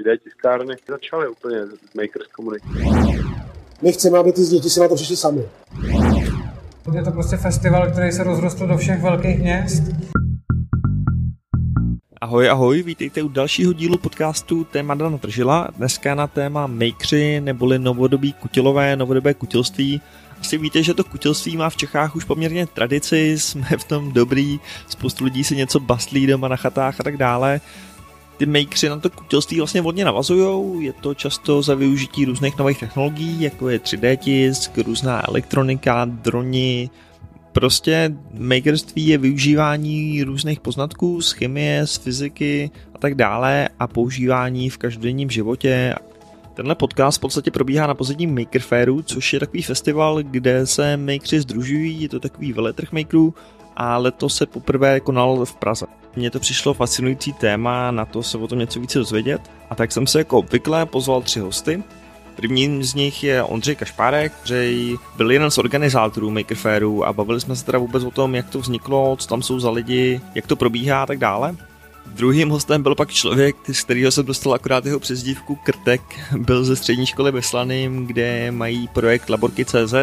3D 0.00 0.18
tiskárny 0.24 0.74
začaly 0.88 1.28
úplně 1.28 1.66
z 1.66 1.94
Makers 1.94 2.28
Community. 2.36 2.68
My 3.82 3.92
chceme, 3.92 4.18
aby 4.18 4.32
ty 4.32 4.40
děti 4.40 4.70
si 4.70 4.80
na 4.80 4.88
to 4.88 4.94
přišli 4.94 5.16
sami. 5.16 5.42
Je 6.94 7.02
to 7.02 7.10
prostě 7.10 7.36
festival, 7.36 7.90
který 7.90 8.12
se 8.12 8.24
rozrostl 8.24 8.66
do 8.66 8.76
všech 8.76 9.02
velkých 9.02 9.38
měst. 9.38 9.82
Ahoj, 12.20 12.50
ahoj, 12.50 12.82
vítejte 12.82 13.22
u 13.22 13.28
dalšího 13.28 13.72
dílu 13.72 13.98
podcastu 13.98 14.64
Téma 14.64 14.94
Dana 14.94 15.18
Tržila. 15.18 15.68
Dneska 15.76 16.14
na 16.14 16.26
téma 16.26 16.66
makeři 16.66 17.40
neboli 17.40 17.78
novodobí 17.78 18.32
kutilové, 18.32 18.96
novodobé 18.96 19.34
kutilství. 19.34 20.00
Asi 20.40 20.58
víte, 20.58 20.82
že 20.82 20.94
to 20.94 21.04
kutilství 21.04 21.56
má 21.56 21.70
v 21.70 21.76
Čechách 21.76 22.16
už 22.16 22.24
poměrně 22.24 22.66
tradici, 22.66 23.38
jsme 23.38 23.66
v 23.78 23.84
tom 23.84 24.12
dobrý, 24.12 24.60
spoustu 24.88 25.24
lidí 25.24 25.44
si 25.44 25.56
něco 25.56 25.80
baslí 25.80 26.26
doma 26.26 26.48
na 26.48 26.56
chatách 26.56 27.00
a 27.00 27.02
tak 27.02 27.16
dále 27.16 27.60
ty 28.36 28.46
makeři 28.46 28.88
na 28.88 28.98
to 28.98 29.10
kutilství 29.10 29.58
vlastně 29.58 29.80
hodně 29.80 30.04
navazují, 30.04 30.84
je 30.84 30.92
to 30.92 31.14
často 31.14 31.62
za 31.62 31.74
využití 31.74 32.24
různých 32.24 32.58
nových 32.58 32.80
technologií, 32.80 33.42
jako 33.42 33.68
je 33.68 33.78
3D 33.78 34.16
tisk, 34.16 34.78
různá 34.78 35.28
elektronika, 35.28 36.04
droni, 36.04 36.90
prostě 37.52 38.14
makerství 38.38 39.06
je 39.06 39.18
využívání 39.18 40.22
různých 40.22 40.60
poznatků 40.60 41.20
z 41.20 41.32
chemie, 41.32 41.86
z 41.86 41.96
fyziky 41.96 42.70
a 42.94 42.98
tak 42.98 43.14
dále 43.14 43.68
a 43.78 43.86
používání 43.86 44.70
v 44.70 44.78
každodenním 44.78 45.30
životě. 45.30 45.94
Tenhle 46.54 46.74
podcast 46.74 47.18
v 47.18 47.20
podstatě 47.20 47.50
probíhá 47.50 47.86
na 47.86 47.94
pozadí 47.94 48.26
Maker 48.26 48.62
Fairu, 48.62 49.02
což 49.02 49.32
je 49.32 49.40
takový 49.40 49.62
festival, 49.62 50.22
kde 50.22 50.66
se 50.66 50.96
makeři 50.96 51.40
združují, 51.40 52.02
je 52.02 52.08
to 52.08 52.20
takový 52.20 52.52
veletrh 52.52 52.92
makerů 52.92 53.34
a 53.76 53.96
letos 53.96 54.36
se 54.36 54.46
poprvé 54.46 55.00
konal 55.00 55.44
v 55.44 55.54
Praze. 55.54 55.86
Mně 56.16 56.30
to 56.30 56.40
přišlo 56.40 56.74
fascinující 56.74 57.32
téma, 57.32 57.90
na 57.90 58.04
to 58.04 58.22
se 58.22 58.38
o 58.38 58.48
tom 58.48 58.58
něco 58.58 58.80
více 58.80 58.98
dozvědět 58.98 59.40
a 59.70 59.74
tak 59.74 59.92
jsem 59.92 60.06
se 60.06 60.18
jako 60.18 60.38
obvykle 60.38 60.86
pozval 60.86 61.22
tři 61.22 61.40
hosty. 61.40 61.82
Prvním 62.36 62.84
z 62.84 62.94
nich 62.94 63.24
je 63.24 63.42
Ondřej 63.42 63.76
Kašpárek, 63.76 64.32
který 64.42 64.96
byl 65.16 65.30
jeden 65.30 65.50
z 65.50 65.58
organizátorů 65.58 66.30
Maker 66.30 66.56
Fairu 66.56 67.04
a 67.04 67.12
bavili 67.12 67.40
jsme 67.40 67.56
se 67.56 67.64
teda 67.64 67.78
vůbec 67.78 68.04
o 68.04 68.10
tom, 68.10 68.34
jak 68.34 68.50
to 68.50 68.58
vzniklo, 68.58 69.16
co 69.16 69.28
tam 69.28 69.42
jsou 69.42 69.60
za 69.60 69.70
lidi, 69.70 70.20
jak 70.34 70.46
to 70.46 70.56
probíhá 70.56 71.02
a 71.02 71.06
tak 71.06 71.18
dále. 71.18 71.56
Druhým 72.06 72.48
hostem 72.48 72.82
byl 72.82 72.94
pak 72.94 73.10
člověk, 73.10 73.56
z 73.72 73.82
kterého 73.82 74.10
jsem 74.10 74.26
dostal 74.26 74.54
akorát 74.54 74.86
jeho 74.86 75.00
přezdívku 75.00 75.54
Krtek, 75.54 76.00
byl 76.38 76.64
ze 76.64 76.76
střední 76.76 77.06
školy 77.06 77.32
ve 77.32 77.42
Slaným, 77.42 78.06
kde 78.06 78.50
mají 78.50 78.88
projekt 78.88 79.30
Laborky.cz 79.30 79.94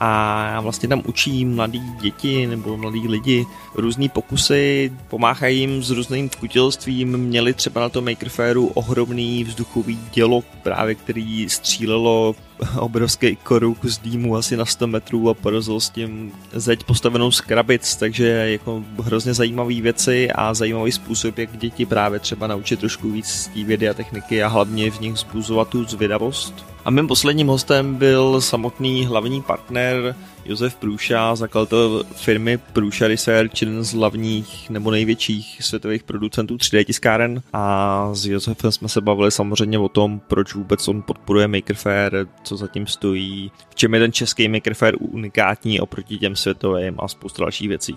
a 0.00 0.60
vlastně 0.60 0.88
tam 0.88 1.02
učí 1.06 1.44
mladí 1.44 1.82
děti 2.00 2.46
nebo 2.46 2.76
mladí 2.76 3.08
lidi 3.08 3.46
různý 3.74 4.08
pokusy, 4.08 4.92
pomáhají 5.08 5.60
jim 5.60 5.82
s 5.82 5.90
různým 5.90 6.30
kutilstvím, 6.40 7.16
měli 7.16 7.54
třeba 7.54 7.80
na 7.80 7.88
tom 7.88 8.04
Maker 8.04 8.28
Fairu 8.28 8.66
ohromný 8.66 9.44
vzduchový 9.44 9.98
dělo, 10.12 10.42
právě 10.62 10.94
který 10.94 11.48
střílelo 11.48 12.34
obrovský 12.78 13.36
koruk 13.36 13.84
z 13.84 13.98
dýmu 13.98 14.36
asi 14.36 14.56
na 14.56 14.64
100 14.64 14.86
metrů 14.86 15.30
a 15.30 15.34
porazil 15.34 15.80
s 15.80 15.90
tím 15.90 16.32
zeď 16.52 16.84
postavenou 16.84 17.30
z 17.30 17.40
krabic, 17.40 17.96
takže 17.96 18.26
jako 18.26 18.84
hrozně 19.02 19.34
zajímavé 19.34 19.74
věci 19.80 20.30
a 20.30 20.54
zajímavý 20.54 20.92
způsob, 20.92 21.38
jak 21.38 21.56
děti 21.56 21.86
právě 21.86 22.20
třeba 22.20 22.46
naučit 22.46 22.80
trošku 22.80 23.10
víc 23.10 23.26
z 23.26 23.48
té 23.48 23.64
vědy 23.64 23.88
a 23.88 23.94
techniky 23.94 24.42
a 24.42 24.48
hlavně 24.48 24.90
v 24.90 25.00
nich 25.00 25.12
vzbuzovat 25.12 25.68
tu 25.68 25.84
zvědavost. 25.84 26.77
A 26.88 26.90
mým 26.90 27.08
posledním 27.08 27.46
hostem 27.46 27.94
byl 27.94 28.40
samotný 28.40 29.06
hlavní 29.06 29.42
partner 29.42 30.14
Josef 30.44 30.76
Průša, 30.76 31.36
zakladatel 31.36 32.04
firmy 32.16 32.58
Průša 32.58 33.08
Research, 33.08 33.62
jeden 33.62 33.84
z 33.84 33.94
hlavních 33.94 34.70
nebo 34.70 34.90
největších 34.90 35.58
světových 35.60 36.02
producentů 36.02 36.56
3D 36.56 36.84
tiskáren 36.84 37.42
a 37.52 38.10
s 38.12 38.26
Josefem 38.26 38.72
jsme 38.72 38.88
se 38.88 39.00
bavili 39.00 39.30
samozřejmě 39.30 39.78
o 39.78 39.88
tom, 39.88 40.20
proč 40.28 40.54
vůbec 40.54 40.88
on 40.88 41.02
podporuje 41.02 41.48
Maker 41.48 41.76
Faire, 41.76 42.26
co 42.42 42.56
zatím 42.56 42.86
stojí, 42.86 43.52
v 43.70 43.74
čem 43.74 43.94
je 43.94 44.00
ten 44.00 44.12
český 44.12 44.48
Maker 44.48 44.74
Faire 44.74 44.96
unikátní 45.00 45.80
oproti 45.80 46.18
těm 46.18 46.36
světovým 46.36 46.94
a 46.98 47.08
spoustu 47.08 47.42
dalších 47.42 47.68
věcí. 47.68 47.94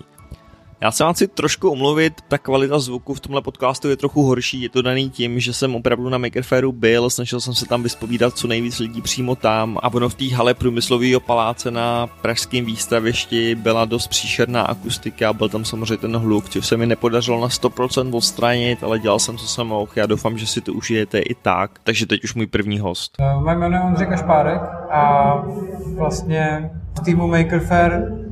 Já 0.82 0.90
se 0.90 1.04
vám 1.04 1.14
chci 1.14 1.28
trošku 1.28 1.70
omluvit, 1.70 2.20
ta 2.28 2.38
kvalita 2.38 2.78
zvuku 2.78 3.14
v 3.14 3.20
tomhle 3.20 3.42
podcastu 3.42 3.88
je 3.88 3.96
trochu 3.96 4.22
horší, 4.22 4.62
je 4.62 4.68
to 4.68 4.82
daný 4.82 5.10
tím, 5.10 5.40
že 5.40 5.52
jsem 5.52 5.74
opravdu 5.74 6.08
na 6.08 6.18
Maker 6.18 6.42
Fairu 6.42 6.72
byl, 6.72 7.10
snažil 7.10 7.40
jsem 7.40 7.54
se 7.54 7.66
tam 7.66 7.82
vyspovídat 7.82 8.36
co 8.36 8.48
nejvíc 8.48 8.78
lidí 8.78 9.02
přímo 9.02 9.34
tam 9.36 9.78
a 9.82 9.92
ono 9.94 10.08
v 10.08 10.14
té 10.14 10.34
hale 10.34 10.54
průmyslového 10.54 11.20
paláce 11.20 11.70
na 11.70 12.06
pražském 12.06 12.64
výstavišti 12.64 13.54
byla 13.54 13.84
dost 13.84 14.08
příšerná 14.08 14.62
akustika, 14.62 15.32
byl 15.32 15.48
tam 15.48 15.64
samozřejmě 15.64 15.96
ten 15.96 16.16
hluk, 16.16 16.48
což 16.48 16.66
se 16.66 16.76
mi 16.76 16.86
nepodařilo 16.86 17.40
na 17.40 17.48
100% 17.48 18.16
odstranit, 18.16 18.84
ale 18.84 18.98
dělal 18.98 19.18
jsem, 19.18 19.36
co 19.36 19.46
jsem 19.46 19.66
mohl, 19.66 19.92
já 19.96 20.06
doufám, 20.06 20.38
že 20.38 20.46
si 20.46 20.60
to 20.60 20.72
užijete 20.72 21.18
i 21.18 21.34
tak, 21.34 21.70
takže 21.84 22.06
teď 22.06 22.24
už 22.24 22.34
můj 22.34 22.46
první 22.46 22.78
host. 22.78 23.16
Moje 23.42 23.56
jméno 23.56 23.76
je 23.76 23.82
Ondřej 23.82 24.06
Kašpárek 24.06 24.62
a 24.90 25.34
vlastně 25.96 26.70
v 26.98 27.00
týmu 27.04 27.28
Maker 27.28 27.60
Fair 27.60 28.22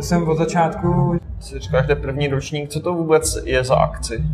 jsem 0.00 0.28
od 0.28 0.38
začátku 0.38 1.20
si 1.40 1.58
říkáš, 1.58 1.86
že 1.86 1.94
první 1.94 2.28
ročník, 2.28 2.68
co 2.68 2.80
to 2.80 2.94
vůbec 2.94 3.38
je 3.44 3.64
za 3.64 3.74
akci? 3.74 4.24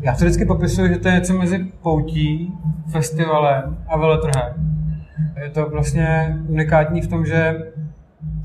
Já 0.00 0.12
to 0.12 0.18
vždycky 0.18 0.44
popisuju, 0.44 0.88
že 0.88 0.98
to 0.98 1.08
je 1.08 1.14
něco 1.14 1.38
mezi 1.38 1.58
poutí, 1.82 2.52
festivalem 2.92 3.76
a 3.88 3.98
veletrhem. 3.98 4.52
Je 5.44 5.50
to 5.50 5.68
vlastně 5.70 6.38
unikátní 6.48 7.00
v 7.00 7.08
tom, 7.08 7.26
že 7.26 7.34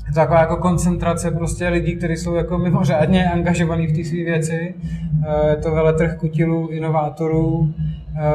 je 0.06 0.14
to 0.14 0.14
taková 0.14 0.40
jako 0.40 0.56
koncentrace 0.56 1.30
prostě 1.30 1.68
lidí, 1.68 1.96
kteří 1.96 2.16
jsou 2.16 2.34
jako 2.34 2.58
mimořádně 2.58 3.30
angažovaní 3.30 3.86
v 3.86 3.96
té 3.96 4.04
své 4.04 4.24
věci. 4.24 4.74
Je 5.50 5.56
to 5.56 5.70
veletrh 5.70 6.16
kutilů, 6.16 6.68
inovátorů, 6.68 7.74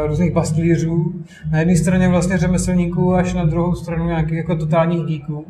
různých 0.07 0.31
pastlířů. 0.31 1.13
Na 1.51 1.59
jedné 1.59 1.75
straně 1.75 2.09
vlastně 2.09 2.37
řemeslníků, 2.37 3.15
až 3.15 3.33
na 3.33 3.45
druhou 3.45 3.75
stranu 3.75 4.05
nějakých 4.05 4.37
jako 4.37 4.55
totálních 4.55 5.05
díků. 5.05 5.45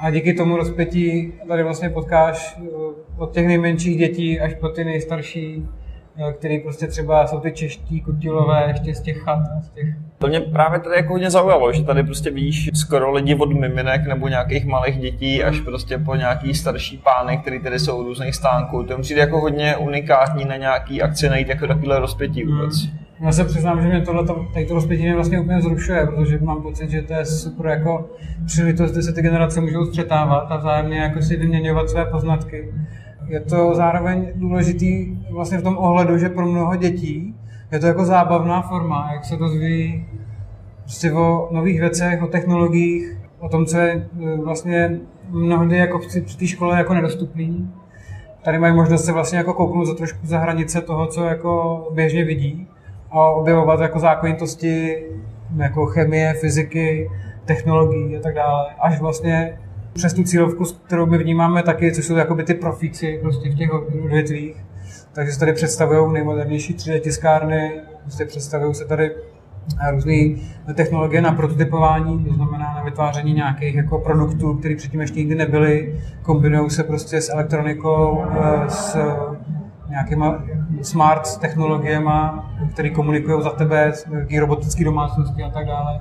A 0.00 0.10
díky 0.10 0.34
tomu 0.34 0.56
rozpětí 0.56 1.32
tady 1.48 1.62
vlastně 1.62 1.90
potkáš 1.90 2.58
eh, 2.58 2.68
od 3.16 3.32
těch 3.32 3.46
nejmenších 3.46 3.98
dětí 3.98 4.40
až 4.40 4.54
po 4.54 4.68
ty 4.68 4.84
nejstarší, 4.84 5.68
eh, 6.16 6.32
který 6.32 6.58
prostě 6.58 6.86
třeba 6.86 7.26
jsou 7.26 7.40
ty 7.40 7.52
čeští 7.52 8.00
kutilové 8.00 8.64
ještě 8.68 8.94
z 8.94 9.00
těch 9.00 9.18
chat. 9.18 9.38
Z 9.62 9.68
těch... 9.68 9.86
To 10.18 10.26
mě 10.26 10.40
právě 10.40 10.80
tady 10.80 10.96
jako 10.96 11.12
hodně 11.12 11.30
zaujalo, 11.30 11.72
že 11.72 11.84
tady 11.84 12.02
prostě 12.02 12.30
víš 12.30 12.70
skoro 12.74 13.12
lidi 13.12 13.34
od 13.34 13.52
miminek 13.52 14.06
nebo 14.06 14.28
nějakých 14.28 14.66
malých 14.66 14.98
dětí 14.98 15.44
až 15.44 15.60
prostě 15.60 15.98
po 15.98 16.14
nějaký 16.14 16.54
starší 16.54 16.98
pány, 16.98 17.38
který 17.38 17.60
tady 17.60 17.78
jsou 17.78 18.02
různých 18.02 18.34
stánků. 18.34 18.82
To 18.82 18.96
musí 18.96 19.16
jako 19.16 19.40
hodně 19.40 19.76
unikátní 19.76 20.44
na 20.44 20.56
nějaký 20.56 21.02
akci 21.02 21.28
najít 21.28 21.48
jako 21.48 21.66
takovýhle 21.66 21.98
rozpětí 21.98 22.44
vůbec. 22.44 22.82
Hmm. 22.82 23.07
Já 23.20 23.32
se 23.32 23.44
přiznám, 23.44 23.82
že 23.82 23.88
mě 23.88 24.00
tohle, 24.00 24.24
tady 24.52 24.66
to 24.66 24.74
rozpětí 24.74 25.12
vlastně 25.12 25.40
úplně 25.40 25.62
zrušuje, 25.62 26.06
protože 26.06 26.38
mám 26.38 26.62
pocit, 26.62 26.90
že 26.90 27.02
to 27.02 27.12
je 27.12 27.26
super 27.26 27.66
jako 27.66 28.10
příležitost, 28.46 28.92
kde 28.92 29.02
se 29.02 29.12
ty 29.12 29.22
generace 29.22 29.60
můžou 29.60 29.84
střetávat 29.86 30.46
a 30.52 30.56
vzájemně 30.56 30.98
jako 30.98 31.22
si 31.22 31.36
vyměňovat 31.36 31.90
své 31.90 32.04
poznatky. 32.04 32.74
Je 33.26 33.40
to 33.40 33.74
zároveň 33.74 34.28
důležitý 34.34 35.16
vlastně 35.30 35.58
v 35.58 35.62
tom 35.62 35.78
ohledu, 35.78 36.18
že 36.18 36.28
pro 36.28 36.46
mnoho 36.46 36.76
dětí 36.76 37.34
je 37.72 37.78
to 37.78 37.86
jako 37.86 38.04
zábavná 38.04 38.62
forma, 38.62 39.10
jak 39.12 39.24
se 39.24 39.36
dozví 39.36 40.06
prostě 40.82 41.12
o 41.12 41.48
nových 41.50 41.80
věcech, 41.80 42.22
o 42.22 42.26
technologiích, 42.26 43.18
o 43.38 43.48
tom, 43.48 43.66
co 43.66 43.78
je 43.78 43.92
e, 43.92 44.36
vlastně 44.36 45.00
mnohdy 45.28 45.76
jako 45.76 45.98
při 45.98 46.20
té 46.20 46.46
škole 46.46 46.78
jako 46.78 46.94
nedostupný. 46.94 47.72
Tady 48.44 48.58
mají 48.58 48.74
možnost 48.74 49.04
se 49.04 49.12
vlastně 49.12 49.38
jako 49.38 49.54
kouknout 49.54 49.86
za 49.86 49.94
trošku 49.94 50.26
za 50.26 50.38
hranice 50.38 50.80
toho, 50.80 51.06
co 51.06 51.24
jako 51.24 51.82
běžně 51.94 52.24
vidí 52.24 52.68
a 53.10 53.28
objevovat 53.28 53.80
jako 53.80 53.98
zákonitosti 53.98 55.04
jako 55.56 55.86
chemie, 55.86 56.34
fyziky, 56.34 57.10
technologií 57.44 58.16
a 58.16 58.20
tak 58.20 58.34
dále. 58.34 58.66
Až 58.80 59.00
vlastně 59.00 59.58
přes 59.92 60.14
tu 60.14 60.22
cílovku, 60.22 60.64
kterou 60.86 61.06
my 61.06 61.18
vnímáme 61.18 61.62
taky, 61.62 61.92
co 61.92 62.02
jsou 62.02 62.16
jakoby 62.16 62.44
ty 62.44 62.54
profíci 62.54 63.18
prostě 63.22 63.50
v 63.50 63.54
těch 63.54 63.70
odvětvích. 63.72 64.64
Takže 65.12 65.32
se 65.32 65.38
tady 65.38 65.52
představují 65.52 66.12
nejmodernější 66.12 66.74
3D 66.74 67.00
tiskárny, 67.00 67.72
prostě 68.02 68.24
představují 68.24 68.74
se 68.74 68.84
tady 68.84 69.10
různé 69.90 70.14
technologie 70.74 71.22
na 71.22 71.32
prototypování, 71.32 72.24
to 72.24 72.34
znamená 72.34 72.74
na 72.74 72.82
vytváření 72.84 73.32
nějakých 73.34 73.74
jako 73.74 73.98
produktů, 73.98 74.54
které 74.54 74.76
předtím 74.76 75.00
ještě 75.00 75.18
nikdy 75.18 75.34
nebyly. 75.34 76.00
Kombinují 76.22 76.70
se 76.70 76.84
prostě 76.84 77.20
s 77.20 77.28
elektronikou, 77.32 78.24
eh, 78.30 78.70
s 78.70 78.96
nějakýma 79.88 80.44
smart 80.82 81.40
technologiemi, 81.40 82.10
které 82.72 82.90
komunikují 82.90 83.42
za 83.42 83.50
tebe, 83.50 83.92
nějaké 84.10 84.40
robotické 84.40 84.84
domácnosti 84.84 85.42
a 85.42 85.50
tak 85.50 85.66
dále. 85.66 86.00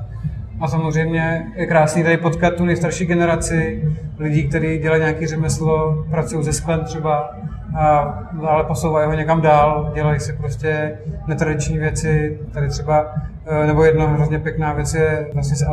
A 0.59 0.67
samozřejmě 0.67 1.47
je 1.55 1.65
krásný 1.65 2.03
tady 2.03 2.17
potkat 2.17 2.53
tu 2.53 2.65
nejstarší 2.65 3.05
generaci 3.05 3.83
lidí, 4.19 4.47
kteří 4.47 4.77
dělají 4.77 5.01
nějaké 5.01 5.27
řemeslo, 5.27 6.05
pracují 6.09 6.43
ze 6.43 6.53
sklem 6.53 6.83
třeba 6.83 7.35
a 7.77 7.99
ale 8.47 8.63
posouvají 8.63 9.07
ho 9.07 9.13
někam 9.13 9.41
dál, 9.41 9.91
dělají 9.95 10.19
si 10.19 10.33
prostě 10.33 10.97
netradiční 11.27 11.77
věci. 11.77 12.39
Tady 12.53 12.69
třeba, 12.69 13.13
eh, 13.45 13.67
nebo 13.67 13.83
jedna 13.83 14.07
hrozně 14.07 14.39
pěkná 14.39 14.73
věc 14.73 14.93
je 14.93 15.27
vlastně 15.33 15.55
z 15.55 15.63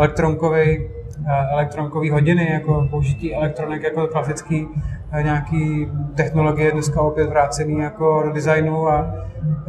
eh, 1.27 1.53
elektronkový 1.53 2.11
hodiny, 2.11 2.51
jako 2.53 2.89
použití 2.91 3.35
elektronik 3.35 3.83
jako 3.83 4.07
klasický 4.07 4.67
nějaký 5.23 5.89
technologie 6.15 6.73
dneska 6.73 7.01
opět 7.01 7.29
vrácený 7.29 7.79
jako 7.79 8.23
do 8.25 8.33
designu 8.33 8.89
a, 8.89 9.15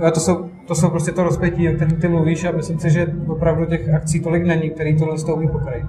a 0.07 0.11
to 0.11 0.19
jsou 0.19 0.49
to 0.67 0.75
jsou 0.75 0.89
prostě 0.89 1.11
to 1.11 1.23
rozpětí, 1.23 1.69
o 1.69 1.73
kterém 1.73 2.01
ty 2.01 2.07
mluvíš 2.07 2.45
a 2.45 2.51
myslím 2.51 2.79
si, 2.79 2.89
že 2.89 3.07
opravdu 3.27 3.65
těch 3.65 3.93
akcí 3.93 4.19
tolik 4.19 4.43
není, 4.43 4.69
který 4.69 4.97
tohle 4.97 5.17
z 5.17 5.23
toho 5.23 5.37
umí 5.37 5.47
pokrajit. 5.47 5.85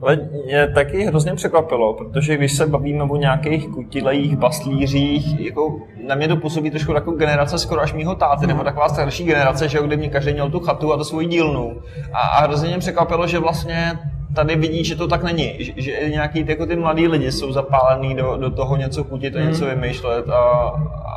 Ale 0.00 0.18
mě 0.44 0.68
taky 0.74 1.04
hrozně 1.06 1.34
překvapilo, 1.34 1.94
protože 1.94 2.36
když 2.36 2.52
se 2.52 2.66
bavíme 2.66 3.02
o 3.02 3.16
nějakých 3.16 3.68
kutilejích, 3.68 4.36
baslířích, 4.36 5.40
jako 5.40 5.78
na 6.06 6.14
mě 6.14 6.28
to 6.28 6.36
působí 6.36 6.70
trošku 6.70 6.92
jako 6.92 7.10
generace 7.10 7.58
skoro 7.58 7.80
až 7.80 7.92
mýho 7.92 8.14
táty, 8.14 8.46
nebo 8.46 8.64
taková 8.64 8.88
starší 8.88 9.24
generace, 9.24 9.68
že 9.68 9.78
jo, 9.78 9.84
kde 9.86 9.96
mě 9.96 10.08
každý 10.08 10.32
měl 10.32 10.50
tu 10.50 10.60
chatu 10.60 10.92
a 10.92 10.96
to 10.96 11.04
svoji 11.04 11.26
dílnu. 11.26 11.76
A, 12.12 12.18
a 12.18 12.42
hrozně 12.42 12.68
mě 12.68 12.78
překvapilo, 12.78 13.26
že 13.26 13.38
vlastně 13.38 13.92
tady 14.34 14.56
vidí, 14.56 14.84
že 14.84 14.96
to 14.96 15.08
tak 15.08 15.22
není, 15.22 15.56
že, 15.58 15.72
že 15.76 16.10
nějaký 16.10 16.44
ty, 16.44 16.52
jako 16.52 16.66
ty 16.66 16.76
mladí 16.76 17.08
lidi 17.08 17.32
jsou 17.32 17.52
zapálení 17.52 18.14
do, 18.14 18.36
do 18.36 18.50
toho 18.50 18.76
něco 18.76 19.04
kutit 19.04 19.36
a 19.36 19.38
hmm. 19.38 19.48
něco 19.48 19.66
vymýšlet 19.66 20.28
a, 20.28 20.72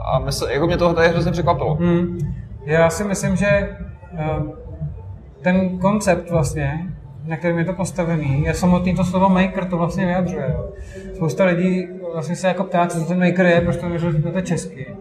a 0.05 0.19
mysl, 0.19 0.47
jako 0.49 0.67
mě 0.67 0.77
toho 0.77 0.93
tady 0.93 1.09
hrozně 1.09 1.31
překvapilo. 1.31 1.75
Hmm. 1.75 2.19
Já 2.65 2.89
si 2.89 3.03
myslím, 3.03 3.35
že 3.35 3.69
uh, 4.13 4.49
ten 5.41 5.79
koncept 5.79 6.29
vlastně 6.29 6.87
na 7.27 7.37
kterém 7.37 7.57
je 7.57 7.65
to 7.65 7.73
postavený, 7.73 8.43
je 8.43 8.53
samotný 8.53 8.95
to 8.95 9.03
slovo 9.03 9.29
maker, 9.29 9.65
to 9.65 9.77
vlastně 9.77 10.05
vyjadřuje. 10.05 10.55
Spousta 11.15 11.45
lidí 11.45 11.87
vlastně 12.13 12.35
se 12.35 12.47
jako 12.47 12.63
ptá, 12.63 12.87
co 12.87 13.05
ten 13.05 13.19
maker 13.19 13.45
je, 13.45 13.61
proč 13.61 13.77
to 13.77 13.89
neřeknete 13.89 14.41
česky. 14.41 14.95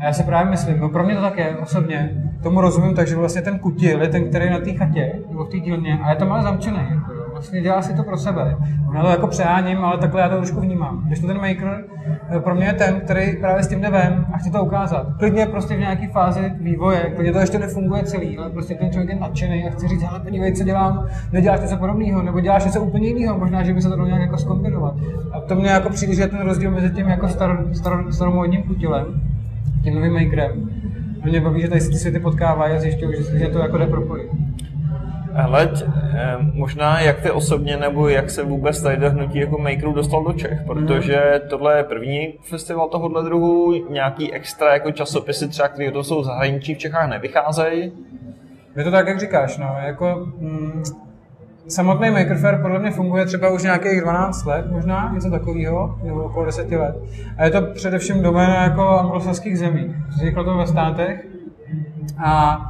A 0.00 0.04
já 0.04 0.12
si 0.12 0.22
právě 0.22 0.50
myslím, 0.50 0.80
no 0.80 0.88
pro 0.88 1.04
mě 1.04 1.14
to 1.14 1.20
tak 1.20 1.38
je 1.38 1.56
osobně, 1.56 2.24
tomu 2.42 2.60
rozumím 2.60 2.94
tak, 2.94 3.08
že 3.08 3.16
vlastně 3.16 3.42
ten 3.42 3.58
kutil 3.58 4.02
je 4.02 4.08
ten, 4.08 4.28
který 4.28 4.44
je 4.44 4.50
na 4.50 4.58
té 4.58 4.72
chatě, 4.72 5.12
nebo 5.28 5.44
v 5.44 5.48
té 5.48 5.58
dílně, 5.58 5.98
a 6.02 6.10
je 6.10 6.16
tam 6.16 6.32
ale 6.32 6.42
zamčený. 6.42 6.78
Jako. 6.90 7.19
Vlastně 7.40 7.62
dělá 7.62 7.82
si 7.82 7.94
to 7.94 8.02
pro 8.02 8.16
sebe. 8.16 8.56
Já 8.94 9.02
to 9.02 9.08
jako 9.08 9.26
přeháním, 9.26 9.78
ale 9.78 9.98
takhle 9.98 10.20
já 10.20 10.28
to 10.28 10.36
trošku 10.36 10.60
vnímám. 10.60 11.02
Když 11.06 11.20
to 11.20 11.26
ten 11.26 11.36
maker 11.36 11.84
eh, 12.36 12.40
pro 12.40 12.54
mě 12.54 12.66
je 12.66 12.72
ten, 12.72 13.00
který 13.00 13.36
právě 13.36 13.62
s 13.62 13.68
tím 13.68 13.80
jde 13.80 13.90
ven 13.90 14.26
a 14.32 14.38
chce 14.38 14.50
to 14.50 14.64
ukázat. 14.64 15.06
Klidně 15.18 15.46
prostě 15.46 15.76
v 15.76 15.78
nějaké 15.78 16.08
fázi 16.08 16.52
vývoje, 16.60 17.12
klidně 17.14 17.32
to 17.32 17.38
ještě 17.38 17.58
nefunguje 17.58 18.02
celý, 18.02 18.38
ale 18.38 18.50
prostě 18.50 18.74
ten 18.74 18.90
člověk 18.90 19.10
je 19.10 19.20
nadšený 19.20 19.68
a 19.68 19.70
chce 19.70 19.88
říct, 19.88 20.04
ale 20.10 20.20
podívej, 20.20 20.52
co 20.52 20.64
dělám, 20.64 21.06
neděláš 21.32 21.60
něco 21.60 21.76
podobného, 21.76 22.22
nebo 22.22 22.40
děláš 22.40 22.64
něco 22.64 22.80
úplně 22.80 23.08
jiného, 23.08 23.38
možná, 23.38 23.62
že 23.62 23.74
by 23.74 23.82
se 23.82 23.88
to 23.88 23.96
dalo 23.96 24.06
nějak 24.06 24.22
jako 24.22 24.38
zkombinovat. 24.38 24.94
A 25.32 25.40
to 25.40 25.54
mě 25.54 25.70
jako 25.70 25.90
přijde, 25.90 26.14
že 26.14 26.26
ten 26.26 26.40
rozdíl 26.40 26.70
mezi 26.70 26.90
tím 26.90 27.08
jako 27.08 27.28
star, 27.28 27.64
star, 27.72 28.04
staromodním 28.10 28.62
kutilem, 28.62 29.20
tím 29.82 29.94
novým 29.94 30.12
makerem. 30.12 30.70
Mě 31.24 31.40
baví, 31.40 31.60
že 31.60 31.68
tady 31.68 31.80
se 31.80 31.90
ty 31.90 31.96
světy 31.96 32.20
potkávají 32.20 32.76
a 32.76 32.80
zjišťují, 32.80 33.16
že, 33.16 33.38
že 33.38 33.46
to 33.46 33.58
jako 33.58 33.78
jde 33.78 33.86
propojit. 33.86 34.30
Hele, 35.32 35.70
eh, 36.14 36.36
možná 36.52 37.00
jak 37.00 37.20
ty 37.20 37.30
osobně, 37.30 37.76
nebo 37.76 38.08
jak 38.08 38.30
se 38.30 38.42
vůbec 38.42 38.82
tady 38.82 39.08
hnutí 39.08 39.38
jako 39.38 39.58
makerů 39.58 39.92
dostal 39.92 40.24
do 40.24 40.32
Čech, 40.32 40.62
protože 40.66 41.40
tohle 41.48 41.76
je 41.76 41.84
první 41.84 42.34
festival 42.42 42.88
tohohle 42.88 43.24
druhu, 43.24 43.86
nějaký 43.90 44.32
extra 44.32 44.72
jako 44.72 44.92
časopisy 44.92 45.48
třeba, 45.48 45.68
které 45.68 45.90
to 45.90 46.04
jsou 46.04 46.22
zahraničí 46.22 46.74
v 46.74 46.78
Čechách, 46.78 47.08
nevycházejí. 47.08 47.92
Je 48.76 48.84
to 48.84 48.90
tak, 48.90 49.06
jak 49.06 49.20
říkáš, 49.20 49.58
no, 49.58 49.76
jako 49.86 50.28
mm, 50.38 50.82
samotný 51.68 52.10
Maker 52.10 52.36
Fair 52.36 52.58
podle 52.62 52.78
mě 52.78 52.90
funguje 52.90 53.26
třeba 53.26 53.50
už 53.50 53.62
nějakých 53.62 54.00
12 54.00 54.44
let, 54.44 54.70
možná 54.70 55.10
něco 55.14 55.30
takového, 55.30 55.98
nebo 56.02 56.24
okolo 56.24 56.46
10 56.46 56.72
let. 56.72 56.96
A 57.38 57.44
je 57.44 57.50
to 57.50 57.62
především 57.62 58.22
doména 58.22 58.62
jako 58.62 58.88
anglosaských 58.88 59.58
zemí. 59.58 59.96
Vzniklo 60.08 60.44
to 60.44 60.56
ve 60.56 60.66
státech 60.66 61.26
a 62.24 62.60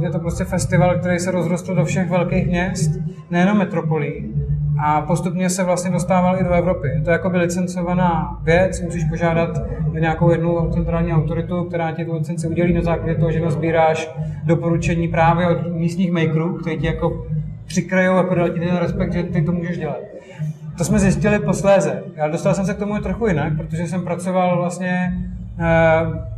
je 0.00 0.10
to 0.10 0.18
prostě 0.18 0.44
festival, 0.44 0.98
který 0.98 1.18
se 1.18 1.30
rozrostl 1.30 1.74
do 1.74 1.84
všech 1.84 2.10
velkých 2.10 2.46
měst, 2.46 2.90
nejenom 3.30 3.58
metropolí, 3.58 4.34
a 4.78 5.00
postupně 5.00 5.50
se 5.50 5.64
vlastně 5.64 5.90
dostával 5.90 6.40
i 6.40 6.44
do 6.44 6.50
Evropy. 6.50 6.88
Je 6.88 7.00
to 7.00 7.10
jako 7.10 7.30
by 7.30 7.38
licencovaná 7.38 8.40
věc, 8.42 8.80
musíš 8.82 9.04
požádat 9.04 9.62
nějakou 9.92 10.30
jednu 10.30 10.70
centrální 10.70 11.12
autoritu, 11.12 11.64
která 11.64 11.92
ti 11.92 12.04
tu 12.04 12.14
licenci 12.14 12.48
udělí 12.48 12.72
na 12.72 12.82
základě 12.82 13.14
toho, 13.14 13.32
že 13.32 13.40
nazbíráš 13.40 14.10
doporučení 14.44 15.08
právě 15.08 15.48
od 15.48 15.74
místních 15.74 16.12
makerů, 16.12 16.54
kteří 16.54 16.76
ti 16.76 16.86
jako 16.86 17.26
přikrajou, 17.66 18.16
jako 18.16 18.48
ti 18.48 18.60
ten 18.60 18.76
respekt, 18.76 19.12
že 19.12 19.22
ty 19.22 19.42
to 19.42 19.52
můžeš 19.52 19.78
dělat. 19.78 19.98
To 20.78 20.84
jsme 20.84 20.98
zjistili 20.98 21.38
posléze. 21.38 22.02
Já 22.16 22.28
dostal 22.28 22.54
jsem 22.54 22.66
se 22.66 22.74
k 22.74 22.78
tomu 22.78 22.98
trochu 22.98 23.26
jinak, 23.26 23.56
protože 23.56 23.86
jsem 23.86 24.02
pracoval 24.02 24.56
vlastně 24.56 25.12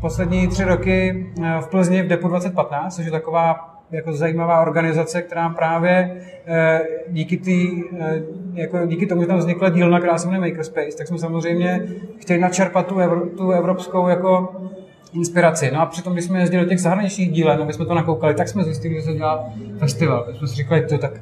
poslední 0.00 0.48
tři 0.48 0.64
roky 0.64 1.26
eh, 1.44 1.60
v 1.60 1.68
Plzni 1.68 2.02
v 2.02 2.06
Depo 2.06 2.28
2015, 2.28 2.96
což 2.96 3.04
je 3.04 3.10
taková 3.10 3.74
jako 3.90 4.12
zajímavá 4.12 4.62
organizace, 4.62 5.22
která 5.22 5.48
právě 5.48 6.20
eh, 6.46 6.80
díky, 7.08 7.36
tý, 7.36 7.82
jako 8.54 8.86
díky 8.86 9.06
tomu, 9.06 9.20
že 9.20 9.26
tam 9.26 9.38
vznikla 9.38 9.68
dílna, 9.68 9.98
která 9.98 10.18
se 10.18 10.28
jmenuje 10.28 10.50
Makerspace, 10.50 10.96
tak 10.98 11.06
jsme 11.06 11.18
samozřejmě 11.18 11.82
chtěli 12.18 12.40
načerpat 12.40 12.86
tu, 12.86 12.98
evro, 12.98 13.26
tu 13.26 13.50
evropskou 13.50 14.08
jako 14.08 14.54
inspiraci. 15.12 15.70
No 15.74 15.80
a 15.80 15.86
přitom, 15.86 16.12
když 16.12 16.24
jsme 16.24 16.40
jezdili 16.40 16.64
do 16.64 16.68
těch 16.68 16.80
zahraničních 16.80 17.32
dílen, 17.32 17.62
aby 17.62 17.72
jsme 17.72 17.86
to 17.86 17.94
nakoukali, 17.94 18.34
tak 18.34 18.48
jsme 18.48 18.64
zjistili, 18.64 18.94
že 18.94 19.02
se 19.02 19.12
dělá 19.12 19.44
festival. 19.78 20.24
Tak 20.24 20.36
jsme 20.36 20.48
si 20.48 20.54
říkali, 20.54 20.86
to 20.86 20.98
tak 20.98 21.12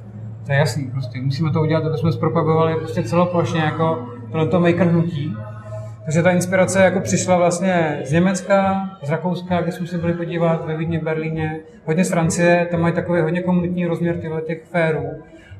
to 0.47 0.53
je 0.53 0.59
jasný, 0.59 0.91
prostě 0.91 1.21
musíme 1.21 1.51
to 1.53 1.61
udělat, 1.61 1.85
aby 1.85 1.99
jsme 1.99 2.13
zpropagovali 2.13 2.75
prostě 2.77 3.03
celoplošně 3.03 3.61
jako 3.61 4.07
tohle 4.31 4.73
maker 4.73 4.87
hnutí. 4.87 5.37
Takže 6.07 6.23
ta 6.23 6.31
inspirace 6.31 6.83
jako 6.85 7.01
přišla 7.01 7.37
vlastně 7.37 8.01
z 8.05 8.13
Německa, 8.13 8.91
z 9.03 9.11
Rakouska, 9.11 9.61
kde 9.61 9.73
jsme 9.73 9.87
se 9.87 9.99
byli 9.99 10.13
podívat, 10.13 10.67
ve 10.67 10.77
Vídni, 10.77 10.99
Berlíně, 10.99 11.61
hodně 11.85 12.05
z 12.05 12.11
Francie, 12.11 12.69
tam 12.71 12.81
mají 12.81 12.95
takový 12.95 13.21
hodně 13.21 13.43
komunitní 13.43 13.87
rozměr 13.87 14.17
těchto 14.17 14.41
těch 14.41 14.65
férů. 14.65 15.09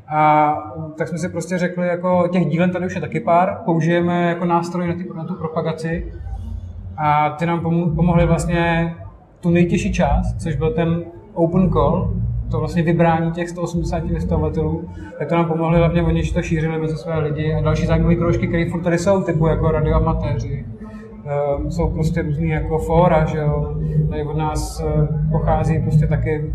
A 0.09 0.53
tak 0.99 1.09
jsme 1.09 1.19
si 1.19 1.29
prostě 1.29 1.59
řekli, 1.59 1.89
jako 1.89 2.29
těch 2.33 2.47
dílen 2.47 2.71
tady 2.71 2.87
už 2.87 2.95
je 2.95 3.01
taky 3.01 3.21
pár, 3.21 3.59
použijeme 3.65 4.29
jako 4.29 4.45
nástroj 4.45 4.89
na, 4.89 4.95
ty, 4.95 5.09
na 5.17 5.25
tu 5.25 5.35
propagaci. 5.35 6.13
A 6.97 7.31
ty 7.31 7.47
nám 7.47 7.61
pomohly 7.97 8.27
vlastně 8.27 8.95
tu 9.41 9.51
nejtěžší 9.51 9.93
část, 9.93 10.37
což 10.39 10.57
byl 10.57 10.71
ten 10.71 11.05
open 11.35 11.71
call, 11.71 12.15
to 12.51 12.59
vlastně 12.59 12.83
vybrání 12.83 13.33
těch 13.33 13.49
180 13.49 14.05
vystavovatelů, 14.05 14.85
tak 15.19 15.29
to 15.29 15.35
nám 15.35 15.45
pomohli 15.45 15.79
hlavně 15.79 16.03
oni, 16.03 16.23
že 16.23 16.35
to 16.35 16.43
šířili 16.43 16.79
mezi 16.79 16.97
své 16.97 17.19
lidi 17.19 17.55
a 17.55 17.61
další 17.61 17.87
zajímavé 17.87 18.15
kroužky, 18.15 18.47
které 18.47 18.71
furt 18.71 18.83
tady 18.83 18.99
jsou, 18.99 19.23
typu 19.23 19.47
jako 19.47 19.71
radioamatéři. 19.71 20.67
Um, 21.59 21.71
jsou 21.71 21.91
prostě 21.91 22.23
různý 22.23 22.49
jako 22.49 22.79
fóra, 22.79 23.25
že 23.25 23.39
jo. 23.39 23.77
Tady 24.11 24.23
od 24.23 24.37
nás 24.37 24.83
uh, 24.85 25.07
pochází 25.31 25.79
prostě 25.83 26.07
taky 26.07 26.55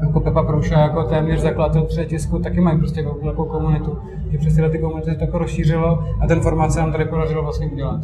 jako 0.00 0.20
Pepa 0.20 0.42
Prouša, 0.42 0.80
jako 0.80 1.02
téměř 1.02 1.40
zakladatel 1.40 1.82
třetí 1.82 2.10
tisku, 2.10 2.38
taky 2.38 2.60
mají 2.60 2.78
prostě 2.78 3.06
velkou 3.22 3.44
komunitu. 3.44 3.98
Že 4.30 4.38
přes 4.38 4.54
tyhle 4.54 4.70
ty 4.70 4.78
komunity 4.78 5.16
to 5.16 5.24
jako 5.24 5.38
rozšířilo 5.38 6.04
a 6.20 6.26
ten 6.26 6.40
formát 6.40 6.72
se 6.72 6.80
nám 6.80 6.92
tady 6.92 7.04
podařilo 7.04 7.42
vlastně 7.42 7.66
udělat. 7.66 8.00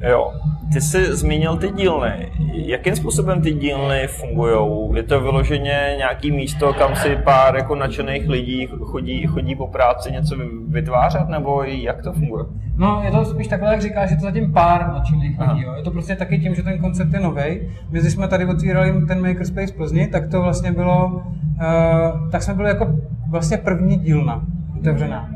Jo. 0.00 0.32
Ty 0.72 0.80
jsi 0.80 1.16
zmínil 1.16 1.56
ty 1.56 1.68
dílny. 1.68 2.32
Jakým 2.52 2.96
způsobem 2.96 3.42
ty 3.42 3.52
dílny 3.52 4.06
fungují? 4.06 4.96
Je 4.96 5.02
to 5.02 5.20
vyloženě 5.20 5.94
nějaký 5.96 6.32
místo, 6.32 6.72
kam 6.72 6.96
si 6.96 7.16
pár 7.16 7.56
jako 7.56 7.74
nadšených 7.74 8.28
lidí 8.28 8.68
chodí, 8.82 9.26
chodí 9.26 9.54
po 9.54 9.66
práci 9.66 10.12
něco 10.12 10.36
vytvářet, 10.68 11.28
nebo 11.28 11.62
jak 11.62 12.02
to 12.02 12.12
funguje? 12.12 12.44
No, 12.76 13.02
je 13.04 13.10
to 13.10 13.24
spíš 13.24 13.46
takhle, 13.46 13.70
jak 13.70 13.82
říkáš, 13.82 14.10
že 14.10 14.16
to 14.16 14.22
zatím 14.22 14.52
pár 14.52 14.88
nadšených 14.88 15.38
lidí. 15.40 15.62
Jo. 15.62 15.74
Je 15.76 15.82
to 15.82 15.90
prostě 15.90 16.16
taky 16.16 16.38
tím, 16.38 16.54
že 16.54 16.62
ten 16.62 16.78
koncept 16.78 17.12
je 17.12 17.20
nový. 17.20 17.60
My, 17.90 18.00
když 18.00 18.12
jsme 18.12 18.28
tady 18.28 18.46
otvírali 18.46 19.06
ten 19.06 19.22
Makerspace 19.22 19.74
Plzni, 19.76 20.06
tak 20.06 20.30
to 20.30 20.42
vlastně 20.42 20.72
bylo, 20.72 21.06
uh, 21.06 22.30
tak 22.30 22.42
jsme 22.42 22.54
byli 22.54 22.68
jako 22.68 22.98
vlastně 23.30 23.56
první 23.56 23.96
dílna 23.96 24.42
otevřená. 24.80 25.28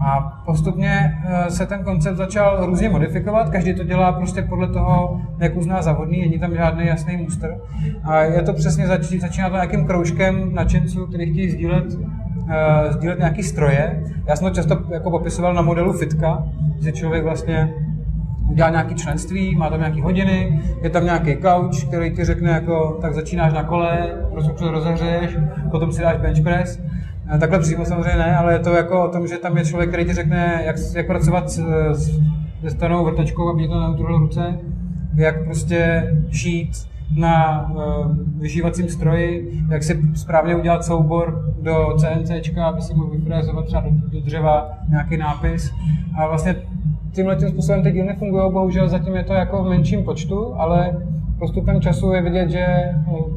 A 0.00 0.42
postupně 0.44 1.20
eh, 1.24 1.50
se 1.50 1.66
ten 1.66 1.84
koncept 1.84 2.16
začal 2.16 2.66
různě 2.66 2.88
modifikovat, 2.88 3.50
každý 3.50 3.74
to 3.74 3.84
dělá 3.84 4.12
prostě 4.12 4.42
podle 4.42 4.68
toho, 4.68 5.20
jak 5.38 5.56
uzná 5.56 5.82
zavodný, 5.82 6.20
není 6.20 6.38
tam 6.38 6.54
žádný 6.54 6.86
jasný 6.86 7.16
muster. 7.16 7.58
A 8.04 8.20
je 8.20 8.42
to 8.42 8.52
přesně 8.52 8.86
začíná, 8.86 9.20
začíná 9.20 9.48
to 9.48 9.54
nějakým 9.54 9.86
kroužkem 9.86 10.54
nadšenců, 10.54 11.06
kteří 11.06 11.32
chtějí 11.32 11.50
sdílet, 11.50 11.84
uh, 11.94 12.50
sdílet 12.90 13.18
nějaký 13.18 13.42
stroje. 13.42 14.02
Já 14.26 14.36
jsem 14.36 14.48
to 14.48 14.54
často 14.54 14.78
jako 14.90 15.10
popisoval 15.10 15.54
na 15.54 15.62
modelu 15.62 15.92
fitka, 15.92 16.44
že 16.80 16.92
člověk 16.92 17.24
vlastně 17.24 17.74
udělá 18.50 18.70
nějaký 18.70 18.94
členství, 18.94 19.56
má 19.56 19.70
tam 19.70 19.78
nějaký 19.78 20.00
hodiny, 20.00 20.62
je 20.82 20.90
tam 20.90 21.04
nějaký 21.04 21.36
couch, 21.36 21.84
který 21.88 22.10
ti 22.10 22.24
řekne 22.24 22.50
jako, 22.50 22.98
tak 23.00 23.14
začínáš 23.14 23.52
na 23.52 23.62
kole, 23.62 24.14
prostě 24.32 24.64
rozehřeješ, 24.70 25.36
potom 25.70 25.92
si 25.92 26.02
dáš 26.02 26.16
bench 26.16 26.42
press 26.42 26.80
Takhle 27.40 27.58
přímo 27.58 27.84
samozřejmě 27.84 28.16
ne, 28.18 28.36
ale 28.36 28.52
je 28.52 28.58
to 28.58 28.70
jako 28.70 29.04
o 29.04 29.08
tom, 29.08 29.26
že 29.26 29.38
tam 29.38 29.56
je 29.56 29.64
člověk, 29.64 29.90
který 29.90 30.04
ti 30.04 30.12
řekne, 30.14 30.62
jak, 30.64 30.76
jak 30.94 31.06
pracovat 31.06 31.50
s, 31.50 31.60
se 32.60 32.70
stanou 32.70 33.04
vrtačkou, 33.04 33.48
aby 33.48 33.68
to 33.68 33.80
neudruhlo 33.80 34.18
ruce, 34.18 34.58
jak 35.14 35.44
prostě 35.44 36.10
šít 36.30 36.70
na 37.16 37.68
uh, 37.70 38.16
vyžívacím 38.38 38.88
stroji, 38.88 39.60
jak 39.70 39.82
si 39.82 40.02
správně 40.14 40.56
udělat 40.56 40.84
soubor 40.84 41.54
do 41.62 41.96
CNC, 41.98 42.30
aby 42.64 42.82
si 42.82 42.94
mohl 42.94 43.10
vyfrézovat 43.10 43.66
třeba 43.66 43.80
do, 43.82 43.90
do 44.08 44.20
dřeva 44.20 44.70
nějaký 44.88 45.16
nápis. 45.16 45.72
A 46.18 46.28
vlastně 46.28 46.56
tímhle 47.12 47.36
tím 47.36 47.48
způsobem 47.48 47.82
ty 47.82 47.92
dílny 47.92 48.16
fungují, 48.18 48.52
bohužel 48.52 48.88
zatím 48.88 49.14
je 49.14 49.24
to 49.24 49.32
jako 49.32 49.64
v 49.64 49.68
menším 49.68 50.04
počtu, 50.04 50.54
ale 50.56 50.96
postupem 51.38 51.80
času 51.80 52.12
je 52.12 52.22
vidět, 52.22 52.50
že 52.50 52.66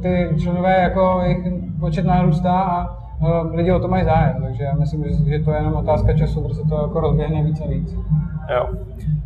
ty 0.01 0.29
členové 0.37 0.81
jako 0.81 1.19
jejich 1.23 1.53
počet 1.79 2.05
narůstá 2.05 2.61
a 2.61 3.06
lidi 3.51 3.71
o 3.71 3.79
to 3.79 3.87
mají 3.87 4.05
zájem, 4.05 4.41
takže 4.41 4.63
já 4.63 4.75
myslím, 4.75 5.03
že 5.03 5.39
to 5.39 5.51
je 5.51 5.57
jenom 5.57 5.73
otázka 5.73 6.13
času, 6.13 6.53
se 6.53 6.61
to 6.69 6.75
jako 6.75 6.99
rozběhne 6.99 7.43
víc 7.43 7.61
a 7.61 7.67
víc. 7.67 7.95
Jo. 8.55 8.69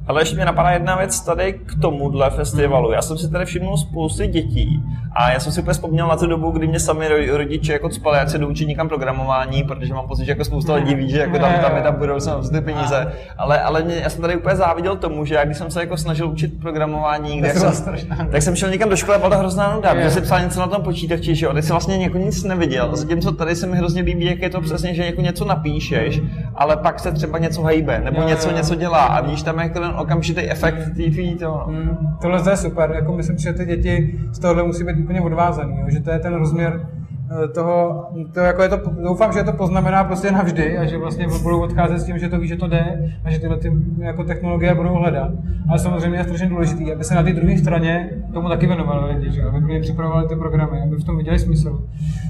Ale 0.08 0.22
ještě 0.22 0.36
mě 0.36 0.46
napadá 0.46 0.72
jedna 0.72 0.96
věc 0.96 1.22
tady 1.22 1.54
k 1.54 1.82
tomuhle 1.82 2.30
festivalu. 2.30 2.92
Já 2.92 3.02
jsem 3.02 3.18
si 3.18 3.32
tady 3.32 3.46
všiml 3.46 3.78
spousty 3.78 4.28
dětí 4.28 4.84
A 5.14 5.32
já 5.32 5.40
jsem 5.40 5.52
si 5.52 5.62
úplně 5.62 5.74
vzpomněl 5.74 6.08
na 6.08 6.16
tu 6.16 6.28
dobu, 6.28 6.52
kdy 6.52 6.68
mě 6.68 6.80
sami 6.80 7.08
rodiče 7.32 7.74
jako 7.74 7.90
spali, 7.90 8.18
jak 8.18 8.30
se 8.30 8.38
doučit 8.38 8.68
někam 8.68 8.90
programování, 8.90 9.64
protože 9.64 9.94
mám 9.94 10.08
pocit, 10.08 10.26
že 10.26 10.32
jako 10.32 10.46
spousta 10.46 10.74
lidí 10.76 10.96
ví, 10.96 11.10
že 11.10 11.20
jako 11.20 11.40
tam, 11.40 11.54
tam 11.62 11.76
je 11.76 11.82
ta 11.82 11.92
budoucnost, 11.92 12.50
ty 12.50 12.62
peníze. 12.62 13.14
Ale, 13.38 13.62
ale 13.62 13.84
mě, 13.84 13.96
já 13.96 14.10
jsem 14.10 14.22
tady 14.22 14.36
úplně 14.36 14.56
záviděl 14.56 14.96
tomu, 14.96 15.26
že 15.26 15.36
já 15.36 15.46
když 15.46 15.58
jsem 15.58 15.72
se 15.72 15.80
jako 15.80 15.98
snažil 15.98 16.30
učit 16.30 16.60
programování, 16.62 17.38
kde 17.38 17.54
jsem, 17.54 17.96
tak 18.32 18.42
jsem 18.42 18.56
šel 18.56 18.70
někam 18.70 18.90
do 18.90 18.96
školy 18.96 19.16
a 19.16 19.20
byla 19.20 19.30
to 19.30 19.38
hrozná 19.38 19.76
nuda, 19.76 19.96
protože 19.96 20.12
jsem 20.12 20.24
psal 20.24 20.40
něco 20.42 20.60
na 20.60 20.68
tom 20.68 20.84
počítači, 20.84 21.36
že 21.36 21.46
jo, 21.46 21.54
teď 21.54 21.64
jsem 21.66 21.74
vlastně 21.74 22.04
jako 22.04 22.18
nic 22.18 22.44
neviděl. 22.44 22.96
Zatímco 22.96 23.32
tady 23.32 23.56
se 23.56 23.68
mi 23.68 23.78
hrozně 23.78 24.02
líbí, 24.02 24.26
jak 24.26 24.42
je 24.42 24.50
to 24.50 24.62
přesně, 24.62 24.94
že 24.94 25.06
jako 25.06 25.22
něco 25.22 25.46
napíšeš, 25.46 26.22
ale 26.56 26.78
pak 26.78 27.00
se 27.00 27.12
třeba 27.12 27.38
něco 27.38 27.64
hejbe, 27.64 28.02
nebo 28.04 28.24
něco 28.24 28.52
něco 28.52 28.76
dělá 28.76 29.06
a 29.12 29.22
vidíš 29.22 29.44
tam 29.44 29.60
jako 29.60 29.80
ten 29.80 29.92
okamžitý 29.98 30.42
efekt 30.42 30.96
té 30.96 31.36
to. 31.40 31.64
Hmm, 31.68 31.98
tohle 32.22 32.42
je 32.50 32.58
super, 32.58 32.92
jako 32.96 33.14
myslím, 33.14 33.38
že 33.38 33.54
ty 33.54 33.66
děti 33.66 34.20
z 34.32 34.40
tohohle 34.40 34.64
musí 34.64 34.84
být 34.84 35.00
úplně 35.00 35.22
odvázaný, 35.22 35.80
jo? 35.80 35.86
že 35.88 36.00
to 36.00 36.12
je 36.12 36.20
ten 36.20 36.34
rozměr 36.34 36.88
eh, 37.32 37.48
toho, 37.48 38.08
to 38.34 38.40
jako 38.40 38.64
je 38.64 38.70
to, 38.70 38.78
doufám, 39.04 39.34
že 39.34 39.44
to 39.44 39.54
poznamená 39.54 40.04
prostě 40.04 40.32
navždy 40.32 40.78
a 40.78 40.86
že 40.86 40.98
vlastně 40.98 41.28
budou 41.44 41.62
odcházet 41.62 42.00
s 42.00 42.06
tím, 42.06 42.20
že 42.20 42.30
to 42.30 42.40
ví, 42.40 42.48
že 42.48 42.56
to 42.56 42.68
jde 42.68 43.14
a 43.24 43.32
že 43.32 43.40
tyhle 43.40 43.58
ty, 43.58 43.72
jako 43.98 44.24
technologie 44.24 44.76
budou 44.76 44.94
hledat. 44.94 45.32
Ale 45.70 45.80
samozřejmě 45.80 46.18
je 46.18 46.24
strašně 46.24 46.50
důležité, 46.50 46.94
aby 46.94 47.04
se 47.04 47.16
na 47.16 47.24
té 47.24 47.34
druhé 47.34 47.58
straně 47.58 48.10
tomu 48.34 48.50
taky 48.50 48.68
věnovali 48.68 49.16
lidi, 49.16 49.32
že? 49.32 49.44
aby 49.44 49.62
pro 49.62 49.80
připravovali 49.82 50.28
ty 50.28 50.36
programy, 50.36 50.82
aby 50.82 50.96
v 50.96 51.04
tom 51.04 51.18
viděli 51.18 51.40
smysl. 51.40 51.84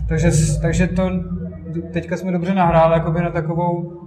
Takže, 0.08 0.30
takže 0.62 0.88
to 0.88 1.12
teďka 1.94 2.18
jsme 2.18 2.32
dobře 2.32 2.54
nahráli 2.54 2.94
jakoby 2.94 3.22
na 3.22 3.30
takovou 3.30 4.01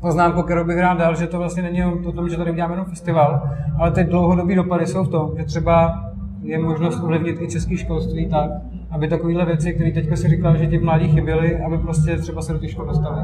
poznámku, 0.00 0.42
kterou 0.42 0.64
bych 0.64 0.78
rád 0.78 0.98
dal, 0.98 1.16
že 1.16 1.26
to 1.26 1.38
vlastně 1.38 1.62
není 1.62 1.84
o 1.84 2.12
tom, 2.12 2.28
že 2.28 2.36
tady 2.36 2.50
uděláme 2.50 2.74
jenom 2.74 2.86
festival, 2.86 3.42
ale 3.78 3.90
ty 3.90 4.04
dlouhodobé 4.04 4.54
dopady 4.54 4.86
jsou 4.86 5.04
v 5.04 5.08
tom, 5.08 5.30
že 5.38 5.44
třeba 5.44 6.04
je 6.42 6.58
možnost 6.58 7.02
ovlivnit 7.02 7.40
i 7.40 7.48
české 7.48 7.76
školství 7.76 8.26
tak, 8.26 8.50
aby 8.90 9.08
takovéhle 9.08 9.44
věci, 9.44 9.72
které 9.72 9.92
teďka 9.92 10.16
si 10.16 10.28
říkal, 10.28 10.56
že 10.56 10.66
ti 10.66 10.78
mladí 10.78 11.08
chyběly, 11.08 11.62
aby 11.62 11.78
prostě 11.78 12.16
třeba 12.16 12.42
se 12.42 12.52
do 12.52 12.58
těch 12.58 12.70
škol 12.70 12.86
dostali. 12.86 13.20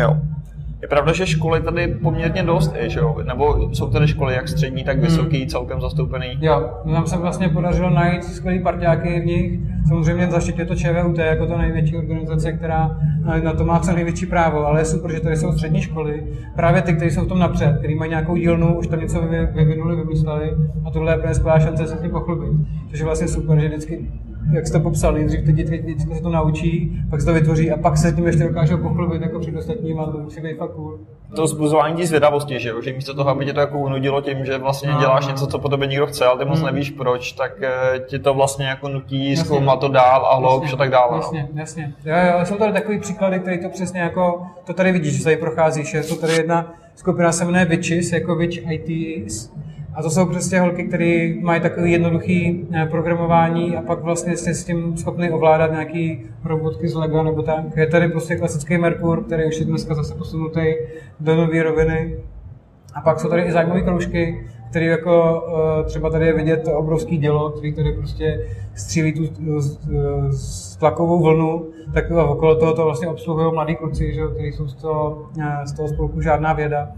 Jo. 0.00 0.16
Je 0.82 0.88
pravda, 0.88 1.12
že 1.12 1.26
školy 1.26 1.60
tady 1.60 1.88
poměrně 1.88 2.42
dost 2.42 2.76
je, 2.76 2.90
že 2.90 2.98
jo? 2.98 3.16
Nebo 3.26 3.74
jsou 3.74 3.90
tady 3.90 4.08
školy 4.08 4.34
jak 4.34 4.48
střední, 4.48 4.84
tak 4.84 4.98
vysoký, 4.98 5.38
hmm. 5.38 5.48
celkem 5.48 5.80
zastoupený? 5.80 6.38
Jo, 6.40 6.70
nám 6.84 7.06
se 7.06 7.16
vlastně 7.16 7.48
podařilo 7.48 7.90
najít 7.90 8.24
skvělý 8.24 8.62
partiáky 8.62 9.20
v 9.20 9.26
nich. 9.26 9.60
Samozřejmě 9.88 10.26
zaštitě 10.26 10.64
to 10.64 10.74
ČVUT 10.74 11.18
jako 11.18 11.46
to 11.46 11.58
největší 11.58 11.96
organizace, 11.96 12.52
která 12.52 12.98
na 13.42 13.52
to 13.52 13.64
má 13.64 13.80
co 13.80 13.92
největší 13.92 14.26
právo, 14.26 14.66
ale 14.66 14.80
je 14.80 14.84
super, 14.84 15.12
že 15.12 15.20
tady 15.20 15.36
jsou 15.36 15.52
střední 15.52 15.80
školy, 15.80 16.26
právě 16.56 16.82
ty, 16.82 16.94
kteří 16.94 17.10
jsou 17.10 17.24
v 17.24 17.28
tom 17.28 17.38
napřed, 17.38 17.78
který 17.78 17.94
mají 17.94 18.10
nějakou 18.10 18.36
dílnu, 18.36 18.78
už 18.78 18.86
tam 18.86 19.00
něco 19.00 19.20
vyvinuli, 19.54 19.96
vymysleli 19.96 20.52
a 20.86 20.90
tohle 20.90 21.20
je 21.28 21.34
skvělá 21.34 21.58
šance 21.58 21.86
se 21.86 21.96
s 21.96 22.00
tím 22.00 22.10
pochlubit. 22.10 22.52
Což 22.90 22.98
je 22.98 23.04
vlastně 23.04 23.28
super, 23.28 23.60
že 23.60 23.68
vždycky 23.68 24.10
jak 24.52 24.66
jste 24.66 24.80
popsal, 24.80 25.12
nejdřív 25.12 25.44
ty 25.44 25.52
děti 25.52 25.78
vždycky 25.78 26.14
se 26.14 26.22
to 26.22 26.30
naučí, 26.30 27.02
pak 27.10 27.20
se 27.20 27.26
to 27.26 27.32
vytvoří 27.32 27.70
a 27.70 27.76
pak 27.76 27.96
se 27.96 28.12
tím 28.12 28.26
ještě 28.26 28.44
dokážou 28.44 28.78
pochlubit 28.78 29.22
jako 29.22 29.38
před 29.38 29.56
ostatníma, 29.56 30.06
to 30.06 30.18
musí 30.18 30.40
být 30.40 30.58
fakt 30.58 30.70
cool. 30.70 30.98
To 31.36 31.46
zbuzování 31.46 31.96
tí 31.96 32.06
zvědavosti, 32.06 32.58
že 32.58 32.68
jo? 32.68 32.80
že 32.82 32.92
místo 32.92 33.14
toho, 33.14 33.30
aby 33.30 33.44
tě 33.44 33.52
to 33.52 33.60
jako 33.60 33.78
unudilo 33.78 34.20
tím, 34.20 34.44
že 34.44 34.58
vlastně 34.58 34.90
no, 34.92 35.00
děláš 35.00 35.24
no. 35.24 35.30
něco, 35.30 35.46
co 35.46 35.58
po 35.58 35.68
tobě 35.68 35.88
někdo 35.88 36.06
chce, 36.06 36.24
ale 36.24 36.38
ty 36.38 36.44
moc 36.44 36.58
hmm. 36.58 36.66
nevíš 36.66 36.90
proč, 36.90 37.32
tak 37.32 37.62
eh, 37.62 37.98
ti 38.06 38.18
to 38.18 38.34
vlastně 38.34 38.66
jako 38.66 38.88
nutí 38.88 39.30
jasně. 39.30 39.44
zkoumat 39.44 39.80
to 39.80 39.88
dál 39.88 40.26
a 40.26 40.36
hloubš 40.36 40.72
a 40.72 40.76
tak 40.76 40.90
dále. 40.90 41.10
No. 41.10 41.16
Jasně, 41.16 41.48
no. 41.52 41.60
jasně. 41.60 41.94
Jo, 42.04 42.14
jo, 42.16 42.46
jsou 42.46 42.54
tady 42.54 42.72
takový 42.72 42.98
příklady, 42.98 43.40
které 43.40 43.58
to 43.58 43.68
přesně 43.68 44.00
jako, 44.00 44.46
to 44.66 44.74
tady 44.74 44.92
vidíš, 44.92 45.18
že 45.18 45.24
tady 45.24 45.36
procházíš, 45.36 45.94
je 45.94 46.02
to 46.02 46.16
tady 46.16 46.32
jedna 46.32 46.74
skupina 46.94 47.32
se 47.32 47.44
jmenuje 47.44 47.64
Witches, 47.64 48.12
jako 48.12 48.36
Witch 48.36 48.70
ITs, 48.70 49.52
a 49.96 50.02
to 50.02 50.10
jsou 50.10 50.26
prostě 50.26 50.60
holky, 50.60 50.84
které 50.84 51.34
mají 51.40 51.60
takový 51.60 51.92
jednoduchý 51.92 52.68
eh, 52.72 52.86
programování 52.86 53.76
a 53.76 53.82
pak 53.82 54.02
vlastně 54.02 54.36
jste 54.36 54.54
s 54.54 54.64
tím 54.64 54.96
schopný 54.96 55.30
ovládat 55.30 55.70
nějaký 55.70 56.22
robotky 56.44 56.88
z 56.88 56.94
Lego 56.94 57.22
nebo 57.22 57.42
tak. 57.42 57.76
Je 57.76 57.86
tady 57.86 58.08
prostě 58.08 58.36
klasický 58.36 58.78
Merkur, 58.78 59.24
který 59.24 59.46
už 59.46 59.60
je 59.60 59.66
dneska 59.66 59.94
zase 59.94 60.14
posunutý 60.14 60.74
do 61.20 61.36
nové 61.36 61.62
roviny. 61.62 62.16
A 62.94 63.00
pak 63.00 63.20
jsou 63.20 63.28
tady 63.28 63.42
i 63.42 63.52
zajímavé 63.52 63.80
kroužky, 63.80 64.46
které 64.70 64.86
jako 64.86 65.44
eh, 65.80 65.84
třeba 65.84 66.10
tady 66.10 66.26
je 66.26 66.32
vidět 66.32 66.64
to 66.64 66.72
obrovský 66.72 67.18
dělo, 67.18 67.50
který 67.50 67.74
tady 67.74 67.92
prostě 67.92 68.46
střílí 68.74 69.12
tu 69.12 69.24
eh, 69.24 69.98
tlakovou 70.78 71.22
vlnu, 71.22 71.66
tak 71.94 72.10
okolo 72.10 72.56
toho 72.56 72.74
to 72.74 72.84
vlastně 72.84 73.08
obsluhují 73.08 73.54
mladí 73.54 73.76
kluci, 73.76 74.14
že, 74.14 74.20
kteří 74.34 74.52
jsou 74.52 74.68
z 74.68 74.74
toho, 74.74 75.28
z 75.64 75.72
toho 75.72 75.88
spolku 75.88 76.20
žádná 76.20 76.52
věda 76.52 76.88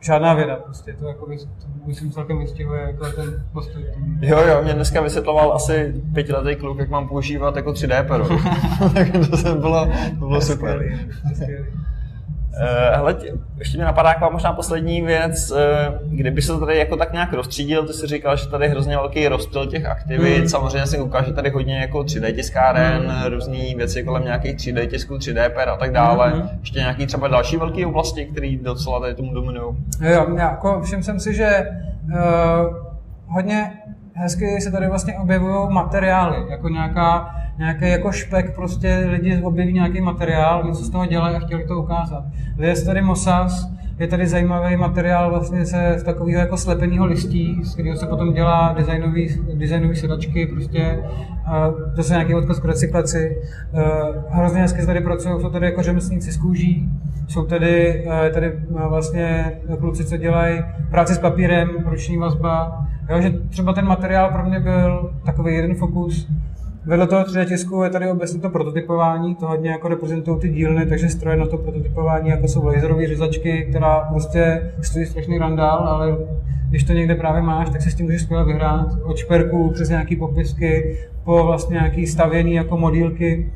žádná 0.00 0.34
věda, 0.34 0.56
prostě 0.56 0.92
to 0.92 1.08
jako 1.08 1.26
to 1.26 1.68
myslím 1.86 2.12
celkem 2.12 2.38
vystihuje 2.38 2.80
jako 2.80 3.06
ten 3.12 3.44
postoj. 3.52 3.84
Jo, 4.20 4.38
jo, 4.48 4.62
mě 4.62 4.74
dneska 4.74 5.00
vysvětloval 5.00 5.52
asi 5.52 6.02
pětiletý 6.14 6.56
kluk, 6.56 6.78
jak 6.78 6.90
mám 6.90 7.08
používat 7.08 7.56
jako 7.56 7.70
3D 7.70 8.06
pero. 8.06 8.28
tak 8.94 9.12
to, 9.42 9.54
bylo, 9.54 9.86
to 10.18 10.26
bylo 10.26 10.40
super. 10.40 10.76
Skvělý, 10.76 11.34
skvělý. 11.34 11.66
Uh, 12.52 12.96
hele, 12.96 13.16
ještě 13.58 13.78
mě 13.78 13.84
napadá 13.84 14.08
jako 14.08 14.30
možná 14.30 14.52
poslední 14.52 15.02
věc, 15.02 15.50
uh, 15.50 15.58
kdyby 16.10 16.42
se 16.42 16.52
to 16.52 16.60
tady 16.60 16.78
jako 16.78 16.96
tak 16.96 17.12
nějak 17.12 17.32
rozstřídil, 17.32 17.86
ty 17.86 17.92
jsi 17.92 18.06
říkal, 18.06 18.36
že 18.36 18.48
tady 18.48 18.64
je 18.64 18.70
hrozně 18.70 18.96
velký 18.96 19.28
rozptyl 19.28 19.66
těch 19.66 19.86
aktivit, 19.86 20.40
mm. 20.40 20.48
samozřejmě 20.48 20.86
se 20.86 20.98
ukáže 20.98 21.32
tady 21.32 21.50
hodně 21.50 21.78
jako 21.78 21.98
3D 21.98 22.34
tiskáren, 22.34 23.02
mm. 23.02 23.24
různé 23.24 23.74
věci 23.76 24.02
kolem 24.02 24.24
nějakých 24.24 24.56
3D 24.56 24.86
tisků, 24.86 25.14
3D 25.14 25.50
per 25.50 25.68
a 25.68 25.76
tak 25.76 25.92
dále, 25.92 26.34
mm. 26.34 26.48
ještě 26.60 26.78
nějaký 26.78 27.06
třeba 27.06 27.28
další 27.28 27.56
velké 27.56 27.86
oblasti, 27.86 28.26
které 28.26 28.56
docela 28.62 29.00
tady 29.00 29.14
tomu 29.14 29.34
dominují. 29.34 29.76
Jo, 30.00 30.26
jako 30.38 30.82
všiml 30.82 31.02
jsem 31.02 31.20
si, 31.20 31.34
že 31.34 31.70
uh, 32.04 32.76
hodně 33.26 33.72
hezky 34.18 34.60
se 34.60 34.70
tady 34.70 34.88
vlastně 34.88 35.18
objevují 35.18 35.68
materiály, 35.70 36.50
jako 36.50 36.68
nějaká 36.68 37.34
nějaký 37.58 37.88
jako 37.88 38.12
špek, 38.12 38.54
prostě 38.54 39.06
lidi 39.10 39.42
objeví 39.42 39.72
nějaký 39.72 40.00
materiál, 40.00 40.64
něco 40.64 40.84
z 40.84 40.90
toho 40.90 41.06
dělají 41.06 41.36
a 41.36 41.38
chtěli 41.38 41.64
to 41.64 41.78
ukázat. 41.78 42.24
Je 42.58 42.84
tady 42.84 43.02
Mosas, 43.02 43.70
je 43.98 44.06
tady 44.06 44.26
zajímavý 44.26 44.76
materiál 44.76 45.30
vlastně 45.30 45.66
se 45.66 45.94
z 45.98 46.02
takového 46.02 46.40
jako 46.40 46.56
slepeného 46.56 47.06
listí, 47.06 47.60
z 47.64 47.74
kterého 47.74 47.96
se 47.96 48.06
potom 48.06 48.32
dělá 48.32 48.74
designový, 48.78 49.28
designový 49.54 49.96
sedačky, 49.96 50.46
prostě 50.46 50.98
to 51.96 52.02
jsou 52.02 52.12
nějaký 52.12 52.34
odkaz 52.34 52.60
k 52.60 52.64
recyklaci. 52.64 53.36
Uh, 53.72 53.82
hrozně 54.30 54.60
hezky 54.60 54.86
tady 54.86 55.00
pracují, 55.00 55.40
jsou 55.40 55.50
tady 55.50 55.66
jako 55.66 55.82
řemeslníci 55.82 56.32
z 56.32 56.36
kůží, 56.36 56.88
jsou 57.28 57.46
tady, 57.46 58.04
uh, 58.06 58.34
tady 58.34 58.52
vlastně 58.88 59.52
kluci, 59.78 60.04
co 60.04 60.16
dělají 60.16 60.60
práci 60.90 61.14
s 61.14 61.18
papírem, 61.18 61.68
ruční 61.86 62.16
vazba. 62.16 62.86
Jo, 63.08 63.20
že 63.20 63.30
třeba 63.30 63.72
ten 63.72 63.86
materiál 63.86 64.32
pro 64.32 64.44
mě 64.44 64.60
byl 64.60 65.12
takový 65.24 65.54
jeden 65.54 65.74
fokus, 65.74 66.28
Vedle 66.88 67.06
toho 67.06 67.22
3D 67.22 67.48
tisku 67.48 67.82
je 67.82 67.90
tady 67.90 68.10
obecně 68.10 68.40
to 68.40 68.50
prototypování, 68.50 69.34
to 69.34 69.46
hodně 69.46 69.70
jako 69.70 69.88
reprezentují 69.88 70.40
ty 70.40 70.48
dílny, 70.48 70.86
takže 70.86 71.08
stroje 71.08 71.36
na 71.36 71.46
to 71.46 71.58
prototypování, 71.58 72.28
jako 72.28 72.48
jsou 72.48 72.66
laserové 72.66 73.06
řezačky, 73.06 73.66
která 73.68 74.00
prostě 74.00 74.72
stojí 74.82 75.06
strašný 75.06 75.38
randál, 75.38 75.78
ale 75.78 76.16
když 76.68 76.84
to 76.84 76.92
někde 76.92 77.14
právě 77.14 77.42
máš, 77.42 77.70
tak 77.70 77.82
se 77.82 77.90
s 77.90 77.94
tím 77.94 78.06
můžeš 78.06 78.22
skvěle 78.22 78.44
vyhrát. 78.44 78.86
Od 79.02 79.16
šperků 79.16 79.70
přes 79.70 79.88
nějaký 79.88 80.16
popisky, 80.16 80.98
po 81.24 81.44
vlastně 81.44 81.74
nějaký 81.74 82.06
stavěný 82.06 82.54
jako 82.54 82.76
modílky. 82.76 83.52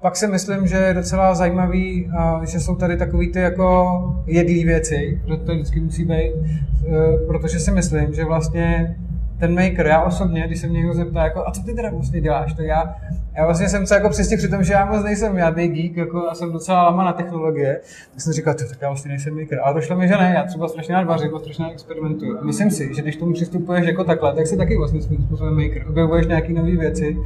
Pak 0.00 0.16
si 0.16 0.26
myslím, 0.26 0.66
že 0.66 0.76
je 0.76 0.94
docela 0.94 1.34
zajímavý, 1.34 2.10
že 2.44 2.60
jsou 2.60 2.76
tady 2.76 2.96
takový 2.96 3.32
ty 3.32 3.40
jako 3.40 3.98
jedlý 4.26 4.64
věci, 4.64 5.20
protože 5.24 5.36
to 5.38 5.54
vždycky 5.54 5.80
musí 5.80 6.04
být, 6.04 6.14
e, 6.14 7.26
protože 7.26 7.60
si 7.60 7.70
myslím, 7.70 8.14
že 8.14 8.24
vlastně 8.24 8.96
ten 9.38 9.54
maker, 9.54 9.86
já 9.86 10.02
osobně, 10.02 10.46
když 10.46 10.60
se 10.60 10.66
mě 10.66 10.78
někdo 10.78 10.94
zeptá, 10.94 11.24
jako, 11.24 11.48
a 11.48 11.50
co 11.50 11.62
ty 11.62 11.74
teda 11.74 11.90
vlastně 11.90 12.20
děláš, 12.20 12.52
to 12.52 12.62
já, 12.62 12.94
já 13.36 13.44
vlastně 13.44 13.68
jsem 13.68 13.86
se 13.86 13.94
jako 13.94 14.08
přistihl 14.08 14.38
při 14.38 14.48
tom, 14.48 14.64
že 14.64 14.72
já 14.72 14.84
moc 14.84 15.04
nejsem 15.04 15.38
žádný 15.38 15.68
geek, 15.68 15.96
jako, 15.96 16.28
a 16.30 16.34
jsem 16.34 16.52
docela 16.52 16.82
lama 16.82 17.04
na 17.04 17.12
technologie, 17.12 17.80
tak 18.12 18.20
jsem 18.20 18.32
říkal, 18.32 18.54
tak 18.54 18.82
já 18.82 18.88
vlastně 18.88 19.08
nejsem 19.08 19.40
maker. 19.40 19.60
Ale 19.64 19.74
došlo 19.74 19.96
mi, 19.96 20.08
že 20.08 20.16
ne, 20.16 20.32
já 20.36 20.44
třeba 20.44 20.68
strašně 20.68 20.94
rád 20.94 21.06
vařím 21.06 21.34
a 21.34 21.38
strašně 21.38 21.70
experimentuju. 21.72 22.44
Myslím 22.44 22.70
si, 22.70 22.94
že 22.94 23.02
když 23.02 23.16
tomu 23.16 23.32
přistupuješ 23.32 23.86
jako 23.86 24.04
takhle, 24.04 24.34
tak 24.34 24.46
si 24.46 24.56
taky 24.56 24.76
vlastně 24.76 25.02
svým 25.02 25.22
způsobem 25.22 25.54
maker. 25.54 25.84
Objevuješ 25.88 26.26
nějaké 26.26 26.52
nové 26.52 26.76
věci, 26.76 27.18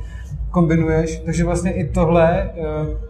kombinuješ, 0.51 1.19
takže 1.19 1.45
vlastně 1.45 1.73
i 1.73 1.89
tohle, 1.89 2.43
eh, 2.43 2.55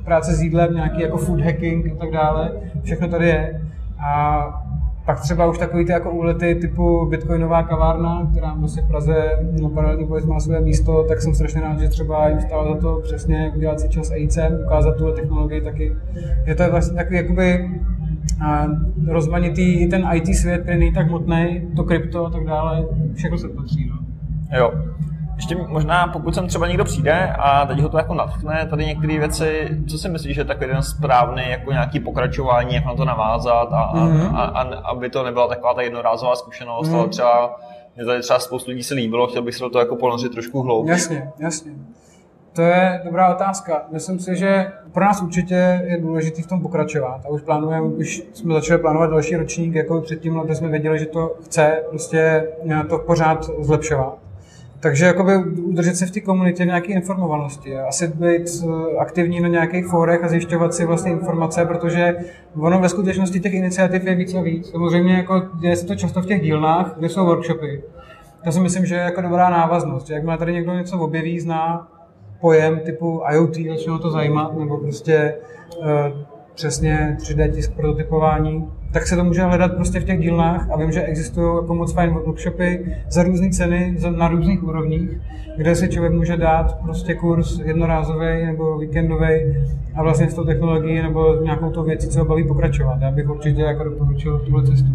práce 0.04 0.34
s 0.34 0.42
jídlem, 0.42 0.74
nějaký 0.74 1.02
jako 1.02 1.16
food 1.16 1.40
hacking 1.40 1.92
a 1.92 1.94
tak 1.94 2.10
dále, 2.10 2.52
všechno 2.82 3.08
tady 3.08 3.28
je. 3.28 3.62
A 4.06 4.71
pak 5.04 5.20
třeba 5.20 5.46
už 5.46 5.58
takový 5.58 5.84
ty 5.84 5.92
jako 5.92 6.10
úlety 6.10 6.54
typu 6.54 7.06
bitcoinová 7.06 7.62
kavárna, 7.62 8.28
která 8.30 8.54
vlastně 8.54 8.82
v 8.82 8.88
Praze 8.88 9.38
na 9.62 9.68
paralelní 9.68 10.06
polis 10.06 10.24
má 10.24 10.40
své 10.40 10.60
místo, 10.60 11.04
tak 11.08 11.22
jsem 11.22 11.34
strašně 11.34 11.60
rád, 11.60 11.80
že 11.80 11.88
třeba 11.88 12.28
jim 12.28 12.40
stálo 12.40 12.74
za 12.74 12.80
to 12.80 13.00
přesně 13.02 13.52
udělat 13.56 13.80
si 13.80 13.88
čas 13.88 14.10
EIC, 14.10 14.38
ukázat 14.66 14.96
tuhle 14.96 15.12
technologii 15.12 15.60
taky. 15.60 15.92
Je 16.46 16.54
to 16.54 16.70
vlastně 16.70 16.96
takový 16.96 17.16
jakoby 17.16 17.70
a 18.44 18.66
rozmanitý 19.08 19.88
ten 19.88 20.08
IT 20.14 20.36
svět, 20.36 20.62
který 20.62 20.78
není 20.78 20.92
tak 20.92 21.08
hmotný, 21.08 21.62
to 21.76 21.84
krypto 21.84 22.26
a 22.26 22.30
tak 22.30 22.44
dále, 22.44 22.86
všechno 23.14 23.38
se 23.38 23.48
patří. 23.48 23.90
No. 23.90 23.98
Jo. 24.58 24.72
Ještě 25.36 25.56
možná, 25.56 26.06
pokud 26.06 26.34
sem 26.34 26.46
třeba 26.48 26.66
někdo 26.66 26.84
přijde 26.84 27.34
a 27.38 27.66
teď 27.66 27.80
ho 27.80 27.88
to 27.88 27.96
jako 27.96 28.14
natchne, 28.14 28.66
tady 28.70 28.86
některé 28.86 29.18
věci, 29.18 29.68
co 29.88 29.98
si 29.98 30.08
myslíš, 30.08 30.34
že 30.34 30.40
je 30.40 30.44
takový 30.44 30.66
jeden 30.66 30.82
správný 30.82 31.42
jako 31.48 31.72
nějaký 31.72 32.00
pokračování, 32.00 32.74
jak 32.74 32.84
na 32.84 32.94
to 32.94 33.04
navázat 33.04 33.72
a, 33.72 33.92
mm-hmm. 33.94 34.36
a, 34.36 34.42
a, 34.42 34.62
a, 34.62 34.88
aby 34.88 35.10
to 35.10 35.22
nebyla 35.22 35.48
taková 35.48 35.74
ta 35.74 35.82
jednorázová 35.82 36.36
zkušenost, 36.36 36.88
mm-hmm. 36.88 36.98
ale 36.98 37.08
třeba 37.08 37.60
Mě 37.96 38.04
tady 38.04 38.20
třeba 38.20 38.38
spoustu 38.38 38.70
lidí 38.70 38.82
se 38.82 38.94
líbilo, 38.94 39.26
chtěl 39.26 39.42
bych 39.42 39.54
se 39.54 39.64
do 39.64 39.70
toho 39.70 39.82
jako 39.82 39.96
ponořit 39.96 40.32
trošku 40.32 40.62
hlouběji. 40.62 40.92
Jasně, 40.92 41.30
jasně. 41.38 41.72
To 42.52 42.62
je 42.62 43.02
dobrá 43.04 43.34
otázka. 43.34 43.82
Myslím 43.92 44.18
si, 44.18 44.36
že 44.36 44.72
pro 44.92 45.04
nás 45.04 45.22
určitě 45.22 45.82
je 45.84 46.00
důležité 46.00 46.42
v 46.42 46.46
tom 46.46 46.62
pokračovat. 46.62 47.20
A 47.24 47.28
už 47.28 47.42
plánujeme, 47.42 47.86
už 47.86 48.22
jsme 48.32 48.54
začali 48.54 48.80
plánovat 48.80 49.10
další 49.10 49.36
ročník, 49.36 49.74
jako 49.74 50.00
předtím, 50.00 50.40
aby 50.40 50.54
jsme 50.54 50.68
věděli, 50.68 50.98
že 50.98 51.06
to 51.06 51.34
chce 51.44 51.82
prostě 51.90 52.48
to 52.88 52.98
pořád 52.98 53.50
zlepšovat. 53.60 54.18
Takže 54.82 55.06
jakoby 55.06 55.36
udržet 55.36 55.96
se 55.96 56.06
v 56.06 56.10
té 56.10 56.20
komunitě 56.20 56.64
nějaké 56.64 56.92
informovanosti. 56.92 57.78
Asi 57.78 58.08
být 58.08 58.42
eh, 58.42 58.96
aktivní 58.98 59.40
na 59.40 59.48
nějakých 59.48 59.86
fórech 59.86 60.24
a 60.24 60.28
zjišťovat 60.28 60.74
si 60.74 60.86
vlastně 60.86 61.12
informace, 61.12 61.64
protože 61.64 62.16
ono 62.60 62.80
ve 62.80 62.88
skutečnosti 62.88 63.40
těch 63.40 63.54
iniciativ 63.54 64.04
je 64.04 64.14
víc 64.14 64.34
a 64.34 64.40
víc. 64.40 64.70
Samozřejmě 64.70 65.14
jako 65.14 65.42
děje 65.60 65.76
se 65.76 65.86
to 65.86 65.94
často 65.94 66.22
v 66.22 66.26
těch 66.26 66.42
dílnách, 66.42 66.94
kde 66.98 67.08
jsou 67.08 67.26
workshopy. 67.26 67.82
To 68.44 68.52
si 68.52 68.60
myslím, 68.60 68.86
že 68.86 68.94
je 68.94 69.00
jako 69.00 69.20
dobrá 69.20 69.50
návaznost. 69.50 70.10
Jakmile 70.10 70.38
tady 70.38 70.52
někdo 70.52 70.72
něco 70.74 70.98
objeví, 70.98 71.40
zná 71.40 71.88
pojem 72.40 72.80
typu 72.80 73.22
IoT, 73.32 73.54
začne 73.54 73.98
to 73.98 74.10
zajímat, 74.10 74.58
nebo 74.58 74.78
prostě 74.78 75.34
uh, 75.78 75.86
přesně 76.54 77.16
3D 77.20 77.52
tisk 77.54 77.72
prototypování, 77.72 78.68
tak 78.92 79.06
se 79.06 79.16
to 79.16 79.24
může 79.24 79.42
hledat 79.42 79.74
prostě 79.74 80.00
v 80.00 80.04
těch 80.04 80.20
dílnách 80.20 80.70
a 80.70 80.76
vím, 80.76 80.92
že 80.92 81.02
existují 81.02 81.56
jako 81.56 81.74
moc 81.74 81.92
fajn 81.92 82.10
workshopy 82.10 82.96
za 83.10 83.22
různé 83.22 83.50
ceny 83.50 83.96
na 84.16 84.28
různých 84.28 84.62
úrovních, 84.62 85.10
kde 85.56 85.74
si 85.74 85.88
člověk 85.88 86.12
může 86.12 86.36
dát 86.36 86.78
prostě 86.82 87.14
kurz 87.14 87.58
jednorázový 87.58 88.46
nebo 88.46 88.78
víkendový 88.78 89.56
a 89.94 90.02
vlastně 90.02 90.30
s 90.30 90.34
tou 90.34 90.44
technologií 90.44 91.02
nebo 91.02 91.34
nějakou 91.42 91.70
tou 91.70 91.84
věcí, 91.84 92.08
co 92.08 92.18
ho 92.18 92.24
baví 92.24 92.48
pokračovat. 92.48 92.98
Já 93.00 93.10
bych 93.10 93.28
určitě 93.28 93.62
jako 93.62 93.84
doporučil 93.84 94.38
tuhle 94.38 94.66
cestu. 94.66 94.88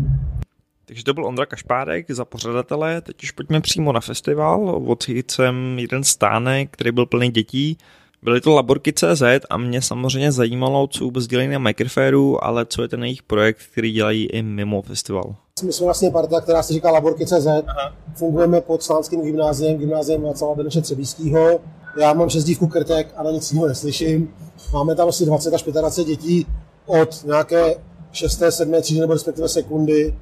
Takže 0.85 1.03
to 1.03 1.13
byl 1.13 1.25
Ondra 1.25 1.45
Kašpárek 1.45 2.11
za 2.11 2.25
pořadatele. 2.25 3.01
Teď 3.01 3.23
už 3.23 3.31
pojďme 3.31 3.61
přímo 3.61 3.91
na 3.91 3.99
festival. 3.99 4.83
Odchyt 4.87 5.31
jsem 5.31 5.79
jeden 5.79 6.03
stánek, 6.03 6.69
který 6.71 6.91
byl 6.91 7.05
plný 7.05 7.29
dětí. 7.29 7.77
Byly 8.21 8.41
to 8.41 8.55
laborky 8.55 8.93
CZ 8.93 9.23
a 9.49 9.57
mě 9.57 9.81
samozřejmě 9.81 10.31
zajímalo, 10.31 10.87
co 10.87 11.03
vůbec 11.03 11.27
dělají 11.27 11.49
na 11.49 11.59
Microfairu, 11.59 12.43
ale 12.43 12.65
co 12.65 12.81
je 12.81 12.87
ten 12.87 13.03
jejich 13.03 13.23
projekt, 13.23 13.59
který 13.71 13.91
dělají 13.91 14.25
i 14.25 14.41
mimo 14.41 14.81
festival. 14.81 15.35
My 15.63 15.73
jsme 15.73 15.85
vlastně 15.85 16.11
parta, 16.11 16.41
která 16.41 16.63
se 16.63 16.73
říká 16.73 16.91
Laborky 16.91 17.25
CZ. 17.25 17.47
Aha. 17.47 17.93
Fungujeme 18.15 18.61
pod 18.61 18.83
Slánským 18.83 19.21
gymnáziem, 19.21 19.77
gymnáziem 19.77 20.21
Václava 20.21 20.55
Beneše 20.55 20.81
Třebískýho. 20.81 21.59
Já 21.99 22.13
mám 22.13 22.27
přezdívku 22.27 22.67
Krtek 22.67 23.13
a 23.15 23.23
na 23.23 23.31
nic 23.31 23.51
jiného 23.51 23.67
neslyším. 23.67 24.33
Máme 24.73 24.95
tam 24.95 25.09
asi 25.09 25.25
20 25.25 25.53
až 25.53 25.63
25 25.63 26.15
dětí 26.15 26.47
od 26.85 27.23
nějaké 27.25 27.75
6. 28.11 28.43
7. 28.49 28.81
třídy 28.81 28.99
nebo 28.99 29.13
respektive 29.13 29.49
sekundy 29.49 30.15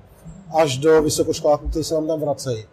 až 0.56 0.78
do 0.78 1.02
vysokoškoláků, 1.02 1.68
kteří 1.68 1.84
se 1.84 1.94
nám 1.94 2.08
tam 2.08 2.20
vracejí. 2.20 2.64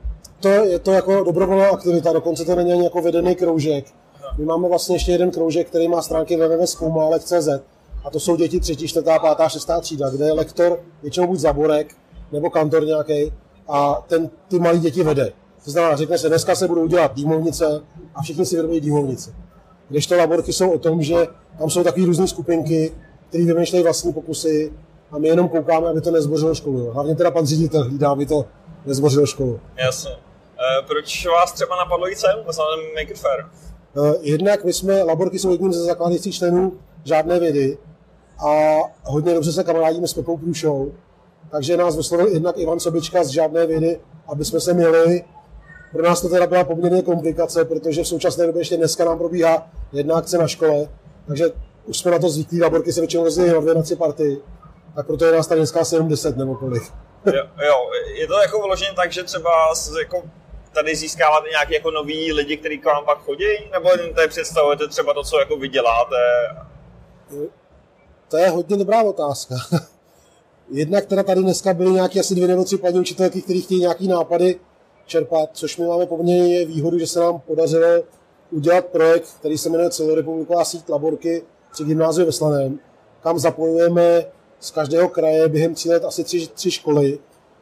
To 0.41 0.49
je 0.49 0.79
to 0.79 0.93
jako 0.93 1.25
dobrovolná 1.25 1.69
aktivita, 1.69 2.13
dokonce 2.13 2.45
to 2.45 2.55
není 2.55 2.73
ani 2.73 2.85
jako 2.85 3.03
vedený 3.03 3.35
kroužek. 3.35 3.85
My 4.39 4.45
máme 4.45 4.69
vlastně 4.69 4.97
ještě 4.97 5.13
jeden 5.13 5.31
kroužek, 5.31 5.69
který 5.69 5.89
má 5.89 6.03
stránky 6.03 6.37
www.zkoumálek.cz 6.37 7.49
a 8.05 8.11
to 8.11 8.21
jsou 8.21 8.37
děti 8.37 8.61
třetí, 8.61 8.89
čtvrtá, 8.89 9.19
pátá, 9.19 9.49
šestá 9.49 9.81
třída, 9.81 10.11
kde 10.11 10.25
je 10.25 10.33
lektor 10.33 10.81
většinou 11.03 11.27
buď 11.27 11.39
zaborek 11.39 11.97
nebo 12.33 12.51
kantor 12.51 12.85
nějaký 12.85 13.33
a 13.69 14.05
ten 14.09 14.31
ty 14.49 14.59
malé 14.59 14.79
děti 14.79 15.03
vede. 15.03 15.33
To 15.65 15.71
znamená, 15.71 15.97
řekne 15.97 16.19
se, 16.19 16.29
dneska 16.29 16.55
se 16.55 16.69
budou 16.69 16.87
dělat 16.87 17.15
dýmovnice 17.15 17.83
a 18.15 18.23
všichni 18.23 18.47
si 18.47 18.57
vyrobí 18.57 18.81
dýmovnice. 18.81 19.35
Když 19.89 20.07
to 20.07 20.17
laborky 20.17 20.53
jsou 20.53 20.71
o 20.71 20.79
tom, 20.79 21.03
že 21.03 21.15
tam 21.59 21.71
jsou 21.71 21.85
takové 21.85 22.07
různé 22.07 22.29
skupinky, 22.29 22.93
které 23.29 23.45
vymýšlejí 23.45 23.85
vlastní 23.85 24.13
pokusy 24.13 24.73
a 25.11 25.19
my 25.19 25.29
jenom 25.29 25.49
koukáme, 25.49 25.89
aby 25.89 26.01
to 26.01 26.11
nezbořilo 26.11 26.55
školu. 26.55 26.91
Hlavně 26.91 27.15
teda 27.15 27.31
pan 27.31 27.47
ředitel 27.47 27.85
hlídá, 27.85 28.11
aby 28.11 28.27
to 28.27 28.45
nezbořilo 28.87 29.27
školu. 29.27 29.61
Jasně. 29.77 30.11
E, 30.11 30.17
proč 30.87 31.27
vás 31.27 31.53
třeba 31.53 31.77
napadlo 31.77 32.07
jít 32.07 32.19
sem, 32.19 32.39
Make 32.95 33.11
It 33.11 33.19
Fair? 33.19 33.45
Eh, 33.97 34.15
jednak 34.21 34.65
my 34.65 34.73
jsme, 34.73 35.03
Laborky 35.03 35.39
jsou 35.39 35.51
jedním 35.51 35.73
ze 35.73 35.85
zakládajících 35.85 36.35
členů 36.35 36.73
žádné 37.05 37.41
vědy 37.41 37.79
a 38.39 38.77
hodně 39.05 39.35
dobře 39.35 39.53
se 39.53 39.65
kamarádíme 39.65 40.09
s 40.09 40.15
Pepou 40.15 40.37
Průšou, 40.37 40.93
takže 41.51 41.77
nás 41.77 41.97
vyslovil 41.97 42.27
jednak 42.27 42.59
Ivan 42.59 42.81
Sobička 42.81 43.25
z 43.25 43.29
žádné 43.29 43.67
vědy, 43.67 44.01
aby 44.29 44.45
jsme 44.45 44.61
se 44.61 44.75
měli. 44.75 45.25
Pro 45.93 46.03
nás 46.03 46.21
to 46.21 46.29
teda 46.29 46.47
byla 46.47 46.65
poměrně 46.65 47.03
komplikace, 47.03 47.65
protože 47.65 48.03
v 48.03 48.09
současné 48.09 48.47
době 48.47 48.61
ještě 48.61 48.77
dneska 48.77 49.05
nám 49.05 49.19
probíhá 49.19 49.67
jedna 49.93 50.17
akce 50.17 50.39
na 50.39 50.49
škole, 50.49 50.89
takže 51.27 51.45
už 51.87 51.99
jsme 51.99 52.11
na 52.11 52.19
to 52.19 52.29
zvyklí, 52.29 52.63
laborky 52.63 52.93
se 52.93 53.01
většinou 53.01 53.25
rozdělí 53.25 53.51
na 53.51 53.61
dvě 53.61 53.75
noci 53.75 53.97
party, 53.97 54.39
tak 54.95 55.07
proto 55.07 55.25
je 55.25 55.33
nás 55.33 55.47
tady 55.47 55.61
dneska 55.61 55.85
70 55.85 56.37
nebo 56.37 56.55
kolik. 56.55 56.83
Jo, 57.27 57.43
jo, 57.67 57.75
je 58.21 58.27
to 58.27 58.39
jako 58.39 58.61
vyloženě 58.61 58.91
tak, 58.97 59.13
že 59.13 59.23
třeba 59.23 59.51
jako 59.99 60.23
tady 60.75 60.97
získáváte 60.97 61.49
nějaký 61.51 61.75
jako 61.75 61.91
nový 61.91 62.33
lidi, 62.33 62.57
kteří 62.57 62.79
k 62.79 62.85
vám 62.85 63.05
pak 63.05 63.19
chodí? 63.19 63.45
Nebo 63.73 63.91
tady 64.15 64.29
představujete 64.29 64.89
třeba 64.89 65.15
to, 65.15 65.23
co 65.23 65.39
jako 65.39 65.57
vy 65.57 65.69
děláte? 65.69 66.17
To 68.29 68.37
je 68.37 68.49
hodně 68.49 68.77
dobrá 68.77 69.03
otázka. 69.03 69.55
Jednak 70.71 71.07
teda 71.07 71.23
tady 71.23 71.43
dneska 71.43 71.75
byly 71.75 71.91
nějaké 71.91 72.21
asi 72.21 72.35
dvě 72.35 72.49
nebo 72.49 72.65
tři 72.65 72.79
paní 72.79 73.01
učitelky, 73.01 73.43
kteří 73.43 73.63
chtějí 73.63 73.81
nějaký 73.81 74.09
nápady 74.09 74.61
čerpat, 75.07 75.51
což 75.53 75.77
my 75.77 75.87
máme 75.87 76.07
poměrně 76.07 76.65
výhodu, 76.65 76.99
že 76.99 77.07
se 77.07 77.21
nám 77.21 77.41
podařilo 77.41 78.03
udělat 78.51 78.87
projekt, 78.87 79.29
který 79.39 79.59
se 79.59 79.69
jmenuje 79.69 79.91
celorepubliková 79.91 80.65
síť 80.65 80.89
laborky 80.89 81.43
při 81.73 81.85
gymnáziu 81.85 82.27
ve 82.27 82.33
Slaném, 82.33 82.79
kam 83.23 83.39
zapojujeme 83.39 84.25
z 84.61 84.71
každého 84.71 85.09
kraje 85.09 85.49
během 85.49 85.75
tří 85.75 85.91
let 85.91 86.05
asi 86.05 86.25
tři, 86.25 86.49
tři 86.55 86.71
školy 86.71 87.19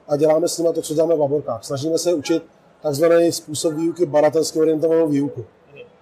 a 0.08 0.16
děláme 0.16 0.48
s 0.48 0.58
nimi 0.58 0.74
to, 0.74 0.82
co 0.82 0.94
děláme 0.94 1.14
v 1.14 1.20
laborkách. 1.20 1.64
Snažíme 1.64 1.98
se 1.98 2.14
učit 2.14 2.42
takzvaný 2.82 3.32
způsob 3.32 3.74
výuky, 3.74 4.06
baratelsky 4.06 4.60
orientovanou 4.60 5.08
výuku. 5.08 5.44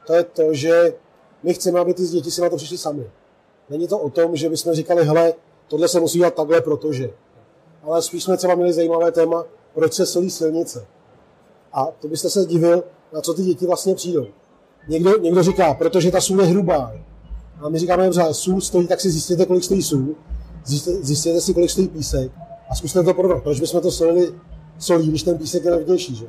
To 0.07 0.15
je 0.15 0.25
to, 0.25 0.55
že 0.55 0.95
my 1.43 1.55
chceme, 1.55 1.81
aby 1.81 1.95
ty 1.95 2.03
děti 2.07 2.31
si 2.31 2.41
na 2.41 2.51
to 2.51 2.57
přišli 2.57 2.79
sami. 2.79 3.11
Není 3.71 3.89
to 3.89 3.99
o 3.99 4.11
tom, 4.11 4.37
že 4.37 4.49
bychom 4.49 4.73
říkali, 4.73 5.05
hele, 5.05 5.35
tohle 5.69 5.89
se 5.89 6.01
musí 6.01 6.19
dělat 6.19 6.35
takhle, 6.35 6.61
protože. 6.61 7.11
Ale 7.83 8.03
spíš 8.03 8.25
jsme 8.25 8.37
třeba 8.37 8.55
měli 8.55 8.73
zajímavé 8.73 9.13
téma, 9.13 9.45
proč 9.75 9.93
se 9.93 10.07
solí 10.07 10.31
silnice. 10.31 10.87
A 11.73 11.87
to 12.01 12.09
byste 12.09 12.31
se 12.31 12.45
divil, 12.45 12.85
na 13.13 13.21
co 13.21 13.35
ty 13.35 13.43
děti 13.43 13.67
vlastně 13.67 13.95
přijdou. 13.95 14.27
Někdo, 14.89 15.19
někdo 15.19 15.43
říká, 15.43 15.75
protože 15.75 16.11
ta 16.11 16.21
sůl 16.21 16.41
je 16.41 16.47
hrubá. 16.47 16.93
A 17.61 17.69
my 17.69 17.79
říkáme, 17.79 18.05
dobře, 18.05 18.23
sůl 18.33 18.61
stojí, 18.61 18.87
tak 18.87 19.01
si 19.01 19.11
zjistěte, 19.11 19.47
kolik 19.47 19.65
stojí 19.65 19.83
sůl, 19.83 20.15
zjistěte, 20.65 20.99
zjistěte 21.03 21.41
si, 21.41 21.55
kolik 21.55 21.71
stojí 21.71 21.89
písek 21.89 22.33
a 22.71 22.75
zkuste 22.75 23.03
to 23.03 23.15
porovnat. 23.15 23.43
Proč 23.43 23.61
bychom 23.61 23.81
to 23.81 23.91
solili 23.91 24.35
solí, 24.79 25.09
když 25.09 25.23
ten 25.23 25.39
písek 25.39 25.65
je 25.65 25.71
levnější, 25.71 26.17
že? 26.17 26.27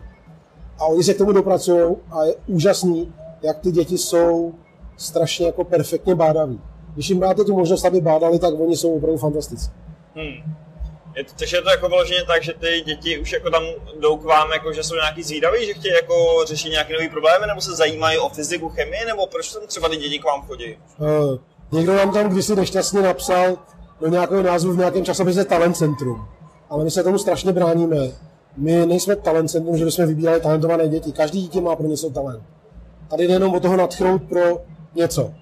A 0.80 0.86
oni 0.86 1.04
se 1.04 1.14
k 1.14 1.18
tomu 1.18 1.32
dopracují 1.32 1.96
a 2.12 2.24
je 2.24 2.36
úžasný, 2.48 3.14
jak 3.42 3.60
ty 3.60 3.72
děti 3.72 3.98
jsou 3.98 4.54
strašně 4.98 5.46
jako 5.46 5.64
perfektně 5.64 6.16
bádaví. 6.16 6.62
Když 6.94 7.10
jim 7.10 7.20
dáte 7.20 7.44
tu 7.44 7.56
možnost, 7.56 7.86
aby 7.86 8.02
bádali, 8.02 8.40
tak 8.40 8.60
oni 8.60 8.78
jsou 8.78 8.94
opravdu 8.94 9.18
fantastici. 9.18 9.70
Hmm. 10.16 10.56
Je 11.16 11.24
to, 11.24 11.32
takže 11.40 11.58
je 11.58 11.62
to 11.62 11.70
jako 11.70 11.90
vyloženě 11.90 12.24
tak, 12.28 12.44
že 12.44 12.54
ty 12.54 12.82
děti 12.86 13.20
už 13.20 13.32
jako 13.32 13.50
tam 13.50 13.64
jdou 14.00 14.18
k 14.18 14.24
vám, 14.24 14.52
jako, 14.52 14.74
že 14.74 14.84
jsou 14.84 14.96
nějaký 14.96 15.24
zvídaví, 15.24 15.66
že 15.66 15.74
chtějí 15.74 15.94
jako 15.94 16.16
řešit 16.46 16.70
nějaké 16.70 16.94
nové 16.94 17.10
problémy, 17.10 17.48
nebo 17.48 17.62
se 17.62 17.76
zajímají 17.76 18.18
o 18.18 18.30
fyziku, 18.30 18.70
chemii, 18.70 19.06
nebo 19.06 19.28
proč 19.28 19.54
tam 19.54 19.68
třeba 19.68 19.90
ty 19.90 19.98
děti 19.98 20.20
k 20.20 20.26
vám 20.26 20.42
chodí? 20.42 20.78
Uh, 21.00 21.38
někdo 21.72 21.96
nám 21.96 22.14
tam 22.14 22.30
kdysi 22.30 22.56
nešťastně 22.56 23.02
napsal 23.02 23.58
do 24.02 24.08
nějakého 24.08 24.44
názvu 24.44 24.72
v 24.72 24.78
nějakém 24.78 25.06
časopise 25.06 25.46
Talent 25.46 25.78
Centrum. 25.78 26.28
Ale 26.70 26.84
my 26.84 26.92
se 26.92 27.04
tomu 27.04 27.18
strašně 27.18 27.52
bráníme, 27.52 27.98
my 28.58 28.86
nejsme 28.86 29.16
talent 29.16 29.50
centrum, 29.50 29.78
že 29.78 29.86
bychom 29.86 30.06
vybírali 30.06 30.42
talentované 30.42 30.88
děti. 30.88 31.12
Každý 31.12 31.42
dítě 31.42 31.62
má 31.62 31.76
pro 31.76 31.88
něco 31.88 32.10
talent. 32.10 32.44
Tady 33.10 33.28
jde 33.28 33.34
jenom 33.34 33.54
o 33.54 33.60
toho 33.60 33.78
natchnout 33.78 34.24
pro 34.24 34.62
něco. 34.96 35.34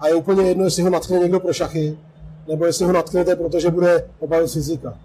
A 0.00 0.08
je 0.08 0.14
úplně 0.14 0.42
jedno, 0.42 0.64
jestli 0.64 0.82
ho 0.82 0.90
natchne 0.90 1.18
někdo 1.18 1.40
pro 1.40 1.52
šachy, 1.52 1.98
nebo 2.48 2.66
jestli 2.66 2.84
ho 2.84 2.92
natchnete, 2.92 3.36
protože 3.36 3.70
bude 3.70 4.08
obavit 4.18 4.50
fyzika. 4.50 4.98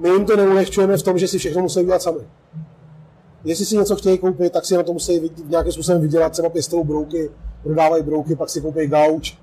My 0.00 0.08
jim 0.08 0.26
to 0.26 0.36
neulehčujeme 0.36 0.96
v 0.96 1.02
tom, 1.02 1.18
že 1.18 1.28
si 1.28 1.38
všechno 1.38 1.62
musí 1.62 1.80
udělat 1.80 2.02
sami. 2.02 2.20
Jestli 3.44 3.64
si 3.64 3.76
něco 3.76 3.96
chtějí 3.96 4.18
koupit, 4.18 4.52
tak 4.52 4.64
si 4.64 4.76
na 4.76 4.82
to 4.82 4.92
musí 4.92 5.30
nějakým 5.48 5.72
způsobem 5.72 6.00
vydělat, 6.00 6.32
třeba 6.32 6.48
pěstou 6.48 6.84
brouky, 6.84 7.30
prodávají 7.62 8.02
brouky, 8.02 8.36
pak 8.36 8.50
si 8.50 8.60
koupí 8.60 8.86
gauč. 8.86 9.38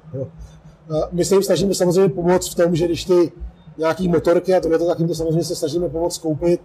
My 1.11 1.25
se 1.25 1.35
jim 1.35 1.43
snažíme 1.43 1.75
samozřejmě 1.75 2.09
pomoct 2.09 2.49
v 2.49 2.55
tom, 2.55 2.75
že 2.75 2.85
když 2.85 3.05
ty 3.05 3.31
nějaký 3.77 4.07
motorky 4.07 4.55
a 4.55 4.59
tohle, 4.59 4.79
tak 4.79 4.99
jim 4.99 5.07
to 5.07 5.15
samozřejmě 5.15 5.43
se 5.43 5.55
snažíme 5.55 5.89
pomoct 5.89 6.17
koupit, 6.17 6.61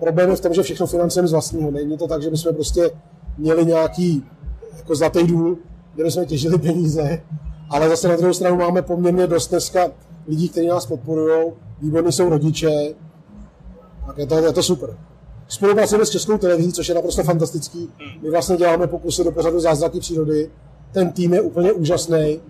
Problém 0.00 0.30
je 0.30 0.36
v 0.36 0.40
tom, 0.40 0.54
že 0.54 0.62
všechno 0.62 0.86
financujeme 0.86 1.28
z 1.28 1.32
vlastního. 1.32 1.70
Není 1.70 1.98
to 1.98 2.08
tak, 2.08 2.22
že 2.22 2.30
bychom 2.30 2.54
prostě 2.54 2.90
měli 3.38 3.66
nějaký 3.66 4.24
jako 4.76 4.94
zlatý 4.94 5.26
důl, 5.26 5.58
kde 5.94 6.04
bychom 6.04 6.24
těžili 6.24 6.58
peníze, 6.58 7.22
ale 7.70 7.88
zase 7.88 8.08
na 8.08 8.16
druhou 8.16 8.34
stranu 8.34 8.56
máme 8.56 8.82
poměrně 8.82 9.26
dost 9.26 9.48
dneska 9.48 9.90
lidí, 10.28 10.48
kteří 10.48 10.66
nás 10.66 10.86
podporují, 10.86 11.52
výborní 11.80 12.12
jsou 12.12 12.28
rodiče, 12.28 12.94
tak 14.06 14.18
je 14.18 14.26
to, 14.26 14.38
je 14.38 14.52
to 14.52 14.62
super. 14.62 14.96
Spolupracujeme 15.48 16.06
s 16.06 16.10
Českou 16.10 16.38
televizí, 16.38 16.72
což 16.72 16.88
je 16.88 16.94
naprosto 16.94 17.22
fantastický. 17.22 17.90
My 18.22 18.30
vlastně 18.30 18.56
děláme 18.56 18.86
pokusy 18.86 19.24
do 19.24 19.32
pořadu 19.32 19.60
Zázraky 19.60 20.00
přírody. 20.00 20.50
Ten 20.92 21.12
tým 21.12 21.34
je 21.34 21.40
úplně 21.40 21.72
úžasný. 21.72 22.40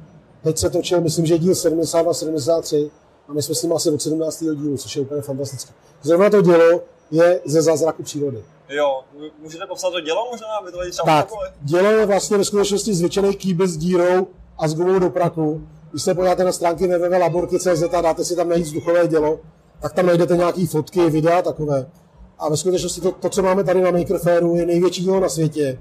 Teď 0.43 0.59
se 0.59 0.71
točil, 0.71 1.01
myslím, 1.01 1.27
že 1.27 1.39
díl 1.39 1.55
72, 1.55 2.15
73 2.15 2.91
a 3.29 3.33
my 3.33 3.43
jsme 3.43 3.55
s 3.55 3.63
ním 3.63 3.73
asi 3.73 3.91
od 3.91 4.03
17. 4.03 4.41
dílu, 4.41 4.77
což 4.77 4.97
je 4.97 5.03
úplně 5.03 5.23
fantastické. 5.23 5.73
Zrovna 6.03 6.31
to 6.31 6.43
dělo 6.43 6.81
je 7.11 7.41
ze 7.45 7.63
zázraku 7.63 8.03
přírody. 8.03 8.45
Jo, 8.69 9.01
můžete 9.43 9.67
popsat 9.67 9.91
to 9.91 10.01
dělo 10.01 10.29
možná, 10.31 10.47
aby 10.61 10.73
to 10.73 10.79
třeba 10.91 11.23
Tak, 11.23 11.29
dělo 11.61 11.91
je 11.91 12.07
vlastně 12.07 12.39
ve 12.39 12.45
skutečnosti 12.45 12.95
zvětšený 12.95 13.35
kýbl 13.35 13.67
s 13.67 13.77
dírou 13.77 14.27
a 14.59 14.69
s 14.69 14.75
gumou 14.75 14.99
do 14.99 15.11
praku. 15.11 15.69
Když 15.91 16.03
se 16.03 16.15
podíváte 16.15 16.45
na 16.45 16.53
stránky 16.53 16.87
www.laborky.cz 16.87 17.83
a 17.95 18.01
dáte 18.01 18.25
si 18.25 18.37
tam 18.37 18.49
najít 18.49 18.63
vzduchové 18.63 19.09
dělo, 19.09 19.41
tak 19.83 19.93
tam 19.93 20.07
najdete 20.07 20.37
nějaké 20.37 20.67
fotky, 20.67 21.11
videa 21.11 21.43
takové. 21.43 21.87
A 22.39 22.49
ve 22.49 22.57
skutečnosti 22.57 23.01
to, 23.01 23.13
to, 23.13 23.29
co 23.29 23.43
máme 23.43 23.65
tady 23.65 23.81
na 23.83 23.91
Maker 23.91 24.19
Fairu, 24.19 24.57
je 24.57 24.67
největší 24.67 25.03
dílo 25.03 25.21
na 25.21 25.29
světě. 25.29 25.79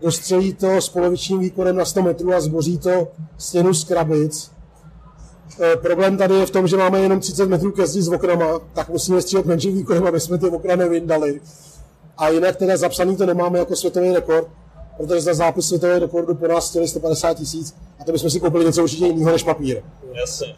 Dostřelí 0.00 0.54
to 0.54 0.80
s 0.80 0.88
polovičním 0.88 1.38
výkonem 1.38 1.76
na 1.76 1.84
100 1.84 2.02
metrů 2.02 2.34
a 2.34 2.40
zboří 2.40 2.78
to 2.78 3.08
stěnu 3.38 3.74
z 3.74 3.84
krabic. 3.84 4.51
E, 5.60 5.76
problém 5.76 6.16
tady 6.16 6.34
je 6.34 6.46
v 6.46 6.50
tom, 6.50 6.66
že 6.66 6.76
máme 6.76 7.00
jenom 7.00 7.20
30 7.20 7.48
metrů 7.48 7.72
ke 7.72 7.86
zdi 7.86 8.02
s 8.02 8.08
oknama, 8.08 8.60
tak 8.74 8.88
musíme 8.88 9.22
střílet 9.22 9.46
menším 9.46 9.74
výkonem, 9.74 10.06
aby 10.06 10.20
jsme 10.20 10.38
ty 10.38 10.46
okna 10.46 10.76
nevyndali. 10.76 11.40
A 12.18 12.28
jinak 12.28 12.56
teda 12.56 12.76
zapsaný 12.76 13.16
to 13.16 13.26
nemáme 13.26 13.58
jako 13.58 13.76
světový 13.76 14.12
rekord, 14.12 14.48
protože 14.96 15.20
za 15.20 15.34
zápis 15.34 15.66
světového 15.66 15.98
rekordu 15.98 16.34
po 16.34 16.48
nás 16.48 16.70
chtěli 16.70 16.88
150 16.88 17.34
tisíc 17.34 17.74
a 18.00 18.04
to 18.04 18.12
bychom 18.12 18.30
si 18.30 18.40
koupili 18.40 18.64
něco 18.64 18.82
určitě 18.82 19.06
jiného 19.06 19.32
než 19.32 19.42
papír. 19.42 19.82
Jasně. 20.20 20.54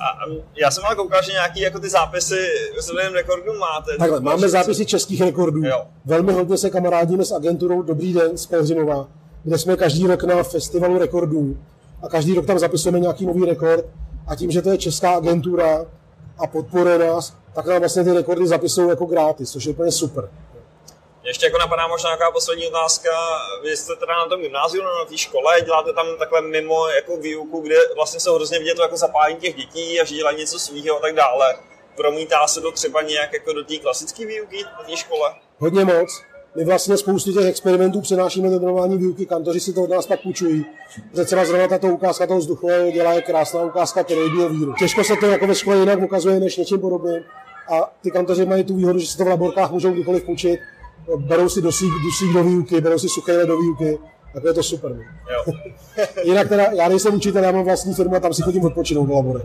A, 0.00 0.24
já 0.60 0.70
jsem 0.70 0.84
ale 0.84 0.96
koukal, 0.96 1.22
že 1.22 1.32
nějaký 1.32 1.60
jako 1.60 1.78
ty 1.78 1.88
zápisy 1.88 2.46
světovým 2.80 3.14
rekordů 3.14 3.58
máte. 3.58 3.96
Takhle, 3.98 4.20
máme 4.20 4.48
zápisy 4.48 4.86
českých 4.86 5.20
rekordů. 5.20 5.64
Jo. 5.64 5.84
Velmi 6.04 6.32
hodně 6.32 6.58
se 6.58 6.70
kamarádíme 6.70 7.24
s 7.24 7.32
agenturou 7.32 7.82
Dobrý 7.82 8.12
den 8.12 8.38
z 8.38 8.46
Pelhřimova, 8.46 9.08
kde 9.44 9.58
jsme 9.58 9.76
každý 9.76 10.06
rok 10.06 10.24
na 10.24 10.42
festivalu 10.42 10.98
rekordů 10.98 11.56
a 12.02 12.08
každý 12.08 12.34
rok 12.34 12.46
tam 12.46 12.58
zapisujeme 12.58 13.00
nějaký 13.00 13.26
nový 13.26 13.44
rekord 13.44 13.84
a 14.28 14.36
tím, 14.36 14.50
že 14.50 14.62
to 14.62 14.70
je 14.70 14.78
česká 14.78 15.10
agentura 15.10 15.86
a 16.38 16.46
podporuje 16.46 16.98
nás, 16.98 17.32
tak 17.54 17.66
nám 17.66 17.78
vlastně 17.78 18.04
ty 18.04 18.12
rekordy 18.12 18.46
zapisují 18.46 18.88
jako 18.88 19.04
gratis, 19.04 19.52
což 19.52 19.64
je 19.64 19.72
úplně 19.72 19.92
super. 19.92 20.30
Ještě 21.24 21.46
jako 21.46 21.58
napadá 21.58 21.86
možná 21.86 22.10
nějaká 22.10 22.30
poslední 22.30 22.68
otázka. 22.68 23.10
Vy 23.62 23.76
jste 23.76 23.96
teda 23.96 24.16
na 24.16 24.28
tom 24.28 24.40
gymnáziu, 24.40 24.82
na 24.82 25.04
té 25.08 25.18
škole, 25.18 25.60
děláte 25.60 25.92
tam 25.92 26.06
takhle 26.18 26.40
mimo 26.40 26.88
jako 26.88 27.16
výuku, 27.16 27.60
kde 27.60 27.76
vlastně 27.96 28.20
se 28.20 28.30
hrozně 28.30 28.58
vidět 28.58 28.74
to 28.74 28.82
jako 28.82 28.96
zapálení 28.96 29.36
těch 29.36 29.54
dětí 29.54 30.00
a 30.00 30.04
že 30.04 30.14
dělají 30.14 30.38
něco 30.38 30.58
svého 30.58 30.96
a 30.96 31.00
tak 31.00 31.14
dále. 31.14 31.56
Promítá 31.96 32.46
se 32.48 32.60
to 32.60 32.72
třeba 32.72 33.02
nějak 33.02 33.32
jako 33.32 33.52
do 33.52 33.64
té 33.64 33.78
klasické 33.78 34.26
výuky 34.26 34.64
na 34.64 34.84
té 34.86 34.96
škole? 34.96 35.34
Hodně 35.58 35.84
moc. 35.84 36.22
My 36.56 36.64
vlastně 36.64 36.96
spoustu 36.96 37.32
těch 37.32 37.46
experimentů 37.46 38.00
přenášíme 38.00 38.50
do 38.50 38.58
trénování 38.58 38.98
výuky, 38.98 39.26
kantoři 39.26 39.60
si 39.60 39.72
to 39.72 39.82
od 39.82 39.90
nás 39.90 40.06
pak 40.06 40.22
půjčují. 40.22 40.66
Protože 41.10 41.24
třeba 41.24 41.44
zrovna 41.44 41.68
tato 41.68 41.86
ukázka 41.86 42.26
toho 42.26 42.38
vzduchového 42.38 42.90
dělá 42.90 43.12
je 43.12 43.22
krásná 43.22 43.62
ukázka 43.62 44.04
teroidního 44.04 44.48
víru. 44.48 44.74
Těžko 44.78 45.04
se 45.04 45.14
to 45.20 45.26
jako 45.26 45.46
ve 45.46 45.54
škole 45.54 45.76
jinak 45.76 46.02
ukazuje 46.02 46.40
než 46.40 46.56
něčím 46.56 46.80
podobným. 46.80 47.22
A 47.72 47.92
ty 48.02 48.10
kantoři 48.10 48.46
mají 48.46 48.64
tu 48.64 48.76
výhodu, 48.76 48.98
že 48.98 49.06
se 49.06 49.18
to 49.18 49.24
v 49.24 49.28
laborkách 49.28 49.70
můžou 49.70 49.92
kdykoliv 49.92 50.24
půjčit 50.24 50.60
berou 51.16 51.48
si 51.48 51.62
dusík, 51.62 51.92
dusík 52.02 52.32
do 52.34 52.44
výuky, 52.44 52.80
berou 52.80 52.98
si 52.98 53.08
suché 53.08 53.46
do 53.46 53.58
výuky, 53.58 53.98
tak 54.34 54.44
je 54.44 54.54
to 54.54 54.62
super. 54.62 54.90
No. 54.94 55.02
Jo. 55.32 55.54
Jinak 56.24 56.48
teda, 56.48 56.64
já 56.64 56.88
nejsem 56.88 57.14
učitel, 57.14 57.44
já 57.44 57.52
mám 57.52 57.64
vlastní 57.64 57.94
firmu 57.94 58.14
a 58.14 58.20
tam 58.20 58.34
si 58.34 58.42
chodím 58.42 58.64
odpočinout 58.64 59.06
do 59.06 59.14
labory. 59.14 59.42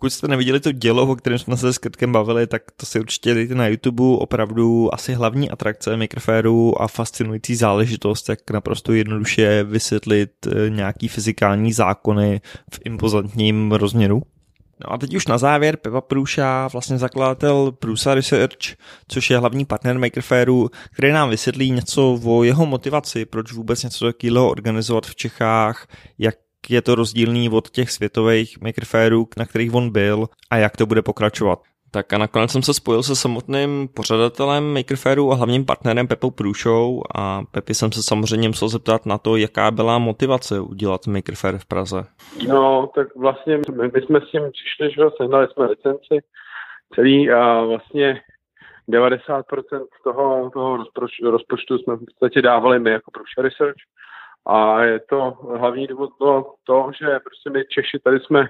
Pokud 0.00 0.10
jste 0.10 0.28
neviděli 0.28 0.60
to 0.60 0.72
dělo, 0.72 1.06
o 1.06 1.16
kterém 1.16 1.38
jsme 1.38 1.56
se 1.56 1.72
s 1.72 1.78
Krtkem 1.78 2.12
bavili, 2.12 2.46
tak 2.46 2.62
to 2.76 2.86
si 2.86 3.00
určitě 3.00 3.34
dejte 3.34 3.54
na 3.54 3.66
YouTube. 3.66 4.04
Opravdu 4.04 4.94
asi 4.94 5.14
hlavní 5.14 5.50
atrakce 5.50 5.96
mikroféru 5.96 6.82
a 6.82 6.88
fascinující 6.88 7.54
záležitost, 7.56 8.28
jak 8.28 8.50
naprosto 8.50 8.92
jednoduše 8.92 9.64
vysvětlit 9.64 10.30
eh, 10.46 10.70
nějaký 10.70 11.08
fyzikální 11.08 11.72
zákony 11.72 12.40
v 12.74 12.80
impozantním 12.84 13.72
rozměru. 13.72 14.22
No 14.80 14.92
a 14.92 14.98
teď 14.98 15.14
už 15.14 15.26
na 15.26 15.38
závěr 15.38 15.76
Pepa 15.76 16.00
Průša, 16.00 16.68
vlastně 16.68 16.98
zakladatel 16.98 17.72
Prusa 17.72 18.14
Research, 18.14 18.76
což 19.08 19.30
je 19.30 19.38
hlavní 19.38 19.64
partner 19.64 19.98
Makerfairu, 19.98 20.70
který 20.92 21.12
nám 21.12 21.30
vysvětlí 21.30 21.70
něco 21.70 22.20
o 22.24 22.44
jeho 22.44 22.66
motivaci, 22.66 23.24
proč 23.24 23.52
vůbec 23.52 23.82
něco 23.82 24.12
takového 24.12 24.50
organizovat 24.50 25.06
v 25.06 25.16
Čechách, 25.16 25.86
jak 26.18 26.34
je 26.68 26.82
to 26.82 26.94
rozdílný 26.94 27.48
od 27.48 27.70
těch 27.70 27.90
světových 27.90 28.60
Makerfairů, 28.60 29.28
na 29.36 29.46
kterých 29.46 29.74
on 29.74 29.90
byl 29.90 30.26
a 30.50 30.56
jak 30.56 30.76
to 30.76 30.86
bude 30.86 31.02
pokračovat. 31.02 31.58
Tak 31.92 32.12
a 32.12 32.18
nakonec 32.18 32.50
jsem 32.50 32.62
se 32.62 32.74
spojil 32.74 33.02
se 33.02 33.16
samotným 33.16 33.88
pořadatelem 33.96 34.74
Makerfairu 34.74 35.32
a 35.32 35.34
hlavním 35.34 35.66
partnerem 35.66 36.08
Pepou 36.08 36.30
Průšou 36.30 37.02
a 37.14 37.42
Pepi 37.50 37.74
jsem 37.74 37.92
se 37.92 38.02
samozřejmě 38.02 38.48
musel 38.48 38.68
zeptat 38.68 39.06
na 39.06 39.18
to, 39.18 39.36
jaká 39.36 39.70
byla 39.70 39.98
motivace 39.98 40.60
udělat 40.60 41.06
Makerfair 41.06 41.58
v 41.58 41.66
Praze. 41.66 42.04
No, 42.48 42.90
tak 42.94 43.16
vlastně 43.16 43.56
my, 43.56 43.90
my 43.94 44.02
jsme 44.02 44.20
s 44.20 44.30
tím 44.30 44.42
přišli, 44.52 44.90
že 44.90 45.02
sehnali 45.16 45.48
jsme 45.52 45.66
licenci 45.66 46.26
celý 46.94 47.30
a 47.30 47.62
vlastně 47.64 48.20
90% 48.88 49.42
toho, 50.04 50.50
toho 50.50 50.76
rozpočtu, 50.76 51.30
rozpočtu 51.30 51.78
jsme 51.78 51.96
v 51.96 52.04
podstatě 52.04 52.42
dávali 52.42 52.78
my 52.78 52.90
jako 52.90 53.10
Prusha 53.10 53.42
Research 53.42 53.76
a 54.46 54.82
je 54.82 55.00
to 55.00 55.38
hlavní 55.58 55.86
důvod 55.86 56.10
to, 56.18 56.54
to, 56.64 56.90
že 57.00 57.06
prostě 57.06 57.50
my 57.50 57.64
Češi 57.64 57.98
tady 58.04 58.20
jsme 58.20 58.48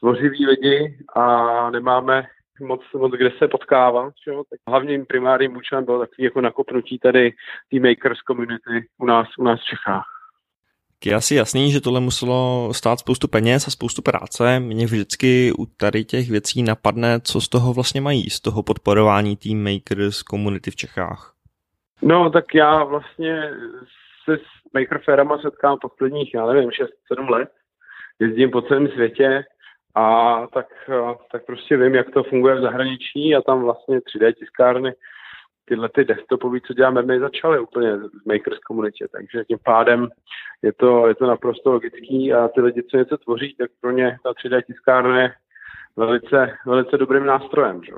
tvořiví 0.00 0.46
lidi 0.46 0.98
a 1.16 1.70
nemáme 1.70 2.26
moc, 2.60 2.80
moc 2.94 3.12
kde 3.12 3.30
se 3.38 3.48
potkávat. 3.48 4.14
Že? 4.26 4.32
Tak 4.32 4.60
hlavním 4.68 5.06
primárním 5.06 5.56
účelem 5.56 5.84
bylo 5.84 5.98
takový 5.98 6.24
jako 6.24 6.40
nakopnutí 6.40 6.98
tady 6.98 7.32
té 7.70 7.80
makers 7.80 8.18
community 8.18 8.88
u 8.98 9.06
nás, 9.06 9.28
u 9.38 9.44
nás 9.44 9.60
v 9.60 9.64
Čechách. 9.64 10.04
Je 11.04 11.14
asi 11.14 11.34
jasný, 11.34 11.72
že 11.72 11.80
tohle 11.80 12.00
muselo 12.00 12.68
stát 12.74 12.98
spoustu 12.98 13.28
peněz 13.28 13.68
a 13.68 13.70
spoustu 13.70 14.02
práce. 14.02 14.60
Mě 14.60 14.86
vždycky 14.86 15.52
u 15.58 15.66
tady 15.66 16.04
těch 16.04 16.30
věcí 16.30 16.62
napadne, 16.62 17.20
co 17.20 17.40
z 17.40 17.48
toho 17.48 17.72
vlastně 17.72 18.00
mají, 18.00 18.30
z 18.30 18.40
toho 18.40 18.62
podporování 18.62 19.36
Team 19.36 19.64
Makers 19.64 20.22
komunity 20.22 20.70
v 20.70 20.76
Čechách. 20.76 21.34
No, 22.02 22.30
tak 22.30 22.54
já 22.54 22.84
vlastně 22.84 23.50
se 24.24 24.38
s 24.68 24.72
Maker 24.72 25.00
Fairama 25.04 25.38
setkám 25.38 25.78
posledních, 25.78 26.34
já 26.34 26.46
nevím, 26.46 26.70
6-7 27.10 27.30
let. 27.30 27.50
Jezdím 28.20 28.50
po 28.50 28.62
celém 28.62 28.88
světě, 28.88 29.44
a 29.96 30.46
tak, 30.46 30.66
tak 31.32 31.46
prostě 31.46 31.76
vím, 31.76 31.94
jak 31.94 32.10
to 32.10 32.22
funguje 32.22 32.54
v 32.54 32.60
zahraničí 32.60 33.34
a 33.34 33.42
tam 33.42 33.62
vlastně 33.62 33.98
3D 33.98 34.32
tiskárny 34.32 34.92
tyhle 35.64 35.88
ty 35.88 36.04
desktopové, 36.04 36.60
co 36.60 36.74
děláme, 36.74 37.02
my 37.02 37.20
začaly 37.20 37.60
úplně 37.60 37.96
v 37.96 38.26
makers 38.26 38.58
komunitě, 38.58 39.06
takže 39.12 39.44
tím 39.44 39.58
pádem 39.64 40.08
je 40.62 40.72
to, 40.72 41.08
je 41.08 41.14
to 41.14 41.26
naprosto 41.26 41.72
logický 41.72 42.32
a 42.32 42.48
ty 42.48 42.60
lidi, 42.60 42.82
co 42.82 42.96
něco 42.96 43.18
tvoří, 43.18 43.54
tak 43.58 43.70
pro 43.80 43.90
ně 43.90 44.18
ta 44.22 44.32
3D 44.32 44.62
tiskárna 44.62 45.20
je 45.22 45.32
velice, 45.96 46.56
velice 46.66 46.96
dobrým 46.96 47.26
nástrojem. 47.26 47.84
Že? 47.84 47.92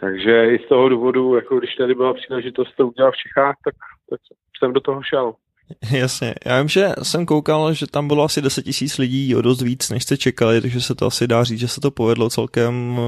Takže 0.00 0.46
i 0.46 0.58
z 0.58 0.68
toho 0.68 0.88
důvodu, 0.88 1.34
jako 1.34 1.58
když 1.58 1.74
tady 1.74 1.94
byla 1.94 2.14
příležitost 2.14 2.74
to 2.76 2.88
udělat 2.88 3.10
v 3.10 3.16
Čechách, 3.16 3.54
tak, 3.64 3.74
tak 4.10 4.20
jsem 4.58 4.72
do 4.72 4.80
toho 4.80 5.02
šel. 5.02 5.34
Jasně, 5.98 6.34
já 6.46 6.58
vím, 6.58 6.68
že 6.68 6.88
jsem 7.02 7.26
koukal, 7.26 7.72
že 7.72 7.86
tam 7.86 8.08
bylo 8.08 8.24
asi 8.24 8.42
10 8.42 8.62
tisíc 8.62 8.98
lidí, 8.98 9.36
o 9.36 9.42
dost 9.42 9.62
víc, 9.62 9.90
než 9.90 10.02
jste 10.02 10.16
čekali, 10.16 10.60
takže 10.60 10.80
se 10.80 10.94
to 10.94 11.06
asi 11.06 11.26
dá 11.26 11.44
říct, 11.44 11.60
že 11.60 11.68
se 11.68 11.80
to 11.80 11.90
povedlo 11.90 12.30
celkem. 12.30 13.00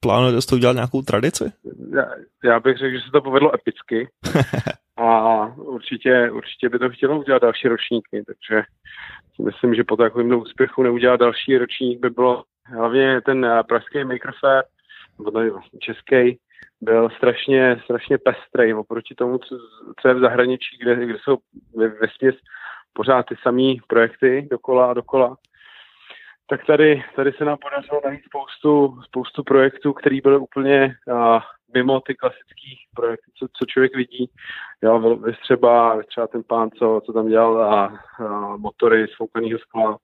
Plánujete 0.00 0.42
z 0.42 0.46
toho 0.46 0.56
udělat 0.56 0.72
nějakou 0.72 1.02
tradici? 1.02 1.44
Já, 1.96 2.04
já 2.44 2.60
bych 2.60 2.78
řekl, 2.78 2.94
že 2.94 3.00
se 3.00 3.10
to 3.12 3.20
povedlo 3.20 3.54
epicky 3.54 4.08
a 4.96 5.46
určitě, 5.56 6.30
určitě 6.30 6.68
by 6.68 6.78
to 6.78 6.90
chtělo 6.90 7.18
udělat 7.18 7.42
další 7.42 7.68
ročníky, 7.68 8.24
takže 8.26 8.62
myslím, 9.44 9.74
že 9.74 9.84
po 9.84 9.96
takovém 9.96 10.40
úspěchu 10.40 10.82
neudělat 10.82 11.20
další 11.20 11.58
ročník 11.58 12.00
by 12.00 12.10
bylo 12.10 12.44
hlavně 12.64 13.20
ten 13.20 13.46
pražský 13.68 14.04
Maker 14.04 14.32
Fair, 14.40 14.62
nebo 15.18 15.30
vlastně 15.52 15.78
český, 15.80 16.38
byl 16.84 17.10
strašně, 17.10 17.80
strašně 17.84 18.18
pestrý 18.18 18.74
oproti 18.74 19.14
tomu, 19.14 19.38
co, 19.38 19.56
co 20.00 20.08
je 20.08 20.14
v 20.14 20.20
zahraničí, 20.20 20.78
kde, 20.78 21.06
kde 21.06 21.18
jsou 21.22 21.36
ve, 21.76 21.88
ve 21.88 22.08
směs 22.16 22.34
pořád 22.92 23.26
ty 23.26 23.34
samé 23.42 23.74
projekty 23.86 24.48
dokola 24.50 24.90
a 24.90 24.94
dokola. 24.94 25.36
Tak 26.46 26.66
tady, 26.66 27.04
tady 27.16 27.32
se 27.32 27.44
nám 27.44 27.58
podařilo 27.58 28.00
najít 28.04 28.24
spoustu, 28.24 29.02
spoustu 29.04 29.44
projektů, 29.44 29.92
které 29.92 30.20
byly 30.20 30.38
úplně 30.38 30.94
a, 31.14 31.40
mimo 31.74 32.00
ty 32.00 32.14
klasické 32.14 32.70
projekty, 32.96 33.30
co, 33.38 33.46
co 33.52 33.64
člověk 33.66 33.96
vidí. 33.96 34.30
Dělal 34.80 35.18
třeba, 35.42 36.02
třeba 36.02 36.26
ten 36.26 36.42
pán, 36.46 36.70
co, 36.70 37.00
co 37.06 37.12
tam 37.12 37.28
dělal 37.28 37.62
a, 37.62 38.00
a 38.18 38.56
motory 38.56 39.06
z 39.06 39.16
foukaného 39.16 39.58
skla 39.58 39.98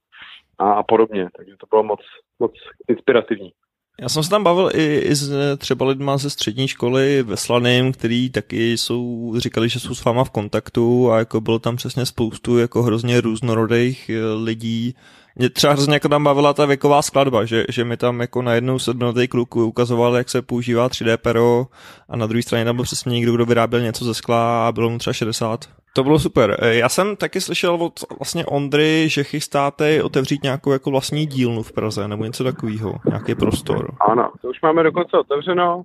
a, 0.58 0.72
a 0.72 0.82
podobně. 0.82 1.28
Takže 1.36 1.56
to 1.56 1.66
bylo 1.66 1.82
moc, 1.82 2.00
moc 2.38 2.52
inspirativní. 2.88 3.52
Já 4.00 4.08
jsem 4.08 4.22
se 4.22 4.30
tam 4.30 4.44
bavil 4.44 4.70
i, 4.74 4.98
i 4.98 5.14
s 5.14 5.56
třeba 5.56 5.86
lidma 5.86 6.18
ze 6.18 6.30
střední 6.30 6.68
školy 6.68 7.22
ve 7.22 7.36
Slaným, 7.36 7.92
který 7.92 8.30
taky 8.30 8.78
jsou, 8.78 9.32
říkali, 9.36 9.68
že 9.68 9.80
jsou 9.80 9.94
s 9.94 10.04
váma 10.04 10.24
v 10.24 10.30
kontaktu 10.30 11.12
a 11.12 11.18
jako 11.18 11.40
bylo 11.40 11.58
tam 11.58 11.76
přesně 11.76 12.06
spoustu 12.06 12.58
jako 12.58 12.82
hrozně 12.82 13.20
různorodých 13.20 14.10
eh, 14.10 14.34
lidí. 14.34 14.94
Mě 15.36 15.50
třeba 15.50 15.72
hrozně 15.72 15.94
jako 15.94 16.08
tam 16.08 16.24
bavila 16.24 16.52
ta 16.52 16.66
věková 16.66 17.02
skladba, 17.02 17.44
že, 17.44 17.64
že 17.68 17.84
mi 17.84 17.96
tam 17.96 18.20
jako 18.20 18.42
na 18.42 18.54
jednou 18.54 18.78
sedmnutý 18.78 19.28
kluk 19.28 19.56
ukazoval, 19.56 20.16
jak 20.16 20.30
se 20.30 20.42
používá 20.42 20.88
3D 20.88 21.16
pero 21.16 21.66
a 22.08 22.16
na 22.16 22.26
druhé 22.26 22.42
straně 22.42 22.64
tam 22.64 22.76
byl 22.76 22.84
přesně 22.84 23.12
někdo, 23.12 23.32
kdo 23.32 23.46
vyráběl 23.46 23.80
něco 23.80 24.04
ze 24.04 24.14
skla 24.14 24.68
a 24.68 24.72
bylo 24.72 24.90
mu 24.90 24.98
třeba 24.98 25.14
60. 25.14 25.68
To 25.94 26.02
bylo 26.02 26.18
super. 26.18 26.56
E, 26.62 26.74
já 26.74 26.88
jsem 26.88 27.16
taky 27.16 27.40
slyšel 27.40 27.74
od 27.74 27.92
vlastně 28.18 28.46
Ondry, 28.46 29.08
že 29.08 29.24
chystáte 29.24 30.02
otevřít 30.02 30.42
nějakou 30.42 30.72
jako 30.72 30.90
vlastní 30.90 31.26
dílnu 31.26 31.62
v 31.62 31.72
Praze 31.72 32.08
nebo 32.08 32.24
něco 32.24 32.44
takového, 32.44 32.94
nějaký 33.08 33.34
prostor. 33.34 33.94
Ano, 34.10 34.32
to 34.42 34.48
už 34.48 34.60
máme 34.62 34.82
dokonce 34.82 35.18
otevřeno. 35.18 35.82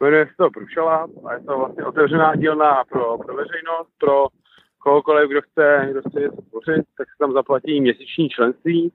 Jmenuje 0.00 0.26
se 0.26 0.32
to 0.36 0.50
Prušala 0.50 1.06
a 1.28 1.32
je 1.32 1.40
to 1.40 1.58
vlastně 1.58 1.84
otevřená 1.84 2.36
dílna 2.36 2.84
pro, 2.88 3.18
pro 3.18 3.36
veřejnost, 3.36 3.88
pro 3.98 4.26
kohokoliv, 4.78 5.30
kdo 5.30 5.42
chce, 5.42 5.88
kdo 5.90 6.00
chce 6.00 6.20
něco 6.20 6.42
tvořit, 6.50 6.84
tak 6.98 7.08
se 7.08 7.16
tam 7.18 7.32
zaplatí 7.32 7.80
měsíční 7.80 8.28
členství. 8.28 8.92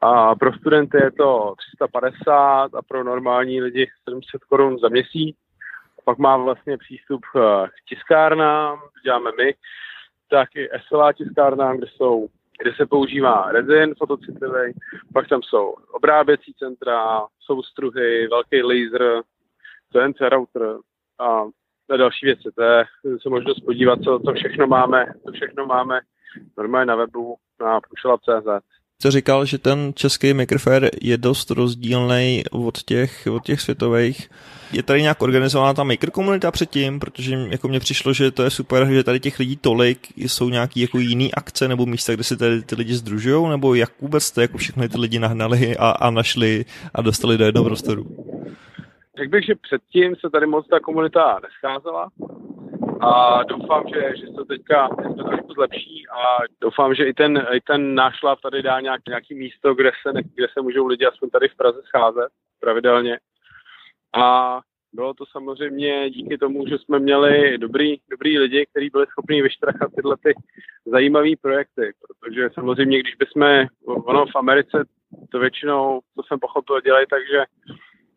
A 0.00 0.34
pro 0.34 0.52
studenty 0.52 0.96
je 1.02 1.10
to 1.12 1.54
350 1.56 2.74
a 2.74 2.82
pro 2.88 3.04
normální 3.04 3.60
lidi 3.62 3.86
700 4.08 4.44
korun 4.44 4.78
za 4.78 4.88
měsíc. 4.88 5.36
Pak 6.10 6.18
má 6.18 6.36
vlastně 6.36 6.78
přístup 6.78 7.20
k 7.32 7.68
tiskárnám, 7.88 8.80
děláme 9.04 9.30
my, 9.38 9.54
tak 10.30 10.56
i 10.56 10.68
SLA 10.88 11.12
tiskárnám, 11.12 11.76
kde 11.76 11.86
jsou 11.86 12.28
kde 12.62 12.74
se 12.74 12.86
používá 12.86 13.52
rezin 13.52 13.94
fotocitlivý, 13.98 14.72
pak 15.14 15.28
tam 15.28 15.42
jsou 15.42 15.74
obráběcí 15.92 16.54
centra, 16.54 17.26
soustruhy, 17.40 18.28
velký 18.28 18.62
laser, 18.62 19.22
CNC 19.92 20.16
router 20.20 20.76
a 21.18 21.44
na 21.90 21.96
další 21.96 22.26
věci. 22.26 22.48
To 22.54 22.62
je 22.62 22.84
se 23.22 23.28
možnost 23.28 23.60
podívat, 23.60 23.98
co, 24.04 24.20
co 24.24 24.32
všechno 24.32 24.66
máme, 24.66 25.06
co 25.26 25.32
všechno 25.32 25.66
máme 25.66 26.00
normálně 26.58 26.86
na 26.86 26.96
webu 26.96 27.36
na 27.60 27.80
průšela.cz. 27.80 28.66
Jste 29.00 29.10
říkal, 29.10 29.44
že 29.44 29.58
ten 29.58 29.92
český 29.94 30.34
Makerfair 30.34 30.90
je 31.02 31.18
dost 31.18 31.50
rozdílný 31.50 32.42
od 32.50 32.82
těch, 32.82 33.28
od 33.32 33.44
těch 33.44 33.60
světových. 33.60 34.30
Je 34.72 34.82
tady 34.82 35.02
nějak 35.02 35.22
organizovaná 35.22 35.74
ta 35.74 35.84
maker 35.84 36.10
komunita 36.10 36.50
předtím, 36.50 37.00
protože 37.00 37.34
jako 37.50 37.68
mně 37.68 37.80
přišlo, 37.80 38.12
že 38.12 38.30
to 38.30 38.42
je 38.42 38.50
super, 38.50 38.86
že 38.92 39.04
tady 39.04 39.20
těch 39.20 39.38
lidí 39.38 39.56
tolik, 39.56 40.08
jsou 40.16 40.48
nějaký 40.48 40.80
jako 40.80 40.98
jiný 40.98 41.34
akce 41.34 41.68
nebo 41.68 41.86
místa, 41.86 42.14
kde 42.14 42.24
si 42.24 42.36
tady 42.36 42.62
ty 42.62 42.74
lidi 42.74 42.94
združují, 42.94 43.48
nebo 43.48 43.74
jak 43.74 43.90
vůbec 44.00 44.24
jste 44.24 44.42
jako 44.42 44.58
všechny 44.58 44.88
ty 44.88 44.98
lidi 44.98 45.18
nahnali 45.18 45.76
a, 45.76 45.90
a 45.90 46.10
našli 46.10 46.64
a 46.94 47.02
dostali 47.02 47.38
do 47.38 47.44
jednoho 47.44 47.64
prostoru? 47.64 48.06
Řekl 49.18 49.30
bych, 49.30 49.44
že 49.44 49.54
předtím 49.54 50.16
se 50.16 50.30
tady 50.30 50.46
moc 50.46 50.68
ta 50.68 50.80
komunita 50.80 51.38
nescházela 51.42 52.08
a 53.00 53.42
doufám, 53.42 53.84
že, 53.94 54.12
že 54.16 54.26
se 54.26 54.44
teďka 54.48 54.88
to 54.88 55.24
trošku 55.24 55.52
zlepší 55.52 56.04
a 56.08 56.38
doufám, 56.60 56.94
že 56.94 57.04
i 57.04 57.14
ten, 57.14 57.46
i 57.52 57.60
ten 57.60 57.94
náš 57.94 58.22
lav 58.22 58.40
tady 58.40 58.62
dá 58.62 58.80
nějak, 58.80 59.00
nějaký 59.08 59.34
místo, 59.34 59.74
kde 59.74 59.90
se, 60.02 60.22
kde 60.34 60.46
se 60.52 60.62
můžou 60.62 60.86
lidi 60.86 61.06
aspoň 61.06 61.30
tady 61.30 61.48
v 61.48 61.56
Praze 61.56 61.82
scházet 61.82 62.28
pravidelně. 62.60 63.18
A 64.14 64.60
bylo 64.92 65.14
to 65.14 65.26
samozřejmě 65.26 66.10
díky 66.10 66.38
tomu, 66.38 66.66
že 66.66 66.78
jsme 66.78 66.98
měli 66.98 67.58
dobrý, 67.58 67.96
dobrý 68.10 68.38
lidi, 68.38 68.66
kteří 68.70 68.90
byli 68.90 69.06
schopni 69.06 69.42
vyštrachat 69.42 69.90
tyhle 69.96 70.16
ty 70.22 70.34
zajímavé 70.86 71.30
projekty, 71.40 71.92
protože 72.00 72.50
samozřejmě, 72.54 72.98
když 72.98 73.14
bychom, 73.14 73.66
ono 73.86 74.26
v 74.26 74.36
Americe 74.36 74.84
to 75.30 75.38
většinou, 75.38 76.00
co 76.16 76.22
jsem 76.22 76.38
pochopil, 76.38 76.80
dělají 76.80 77.06
tak, 77.10 77.22
že 77.32 77.44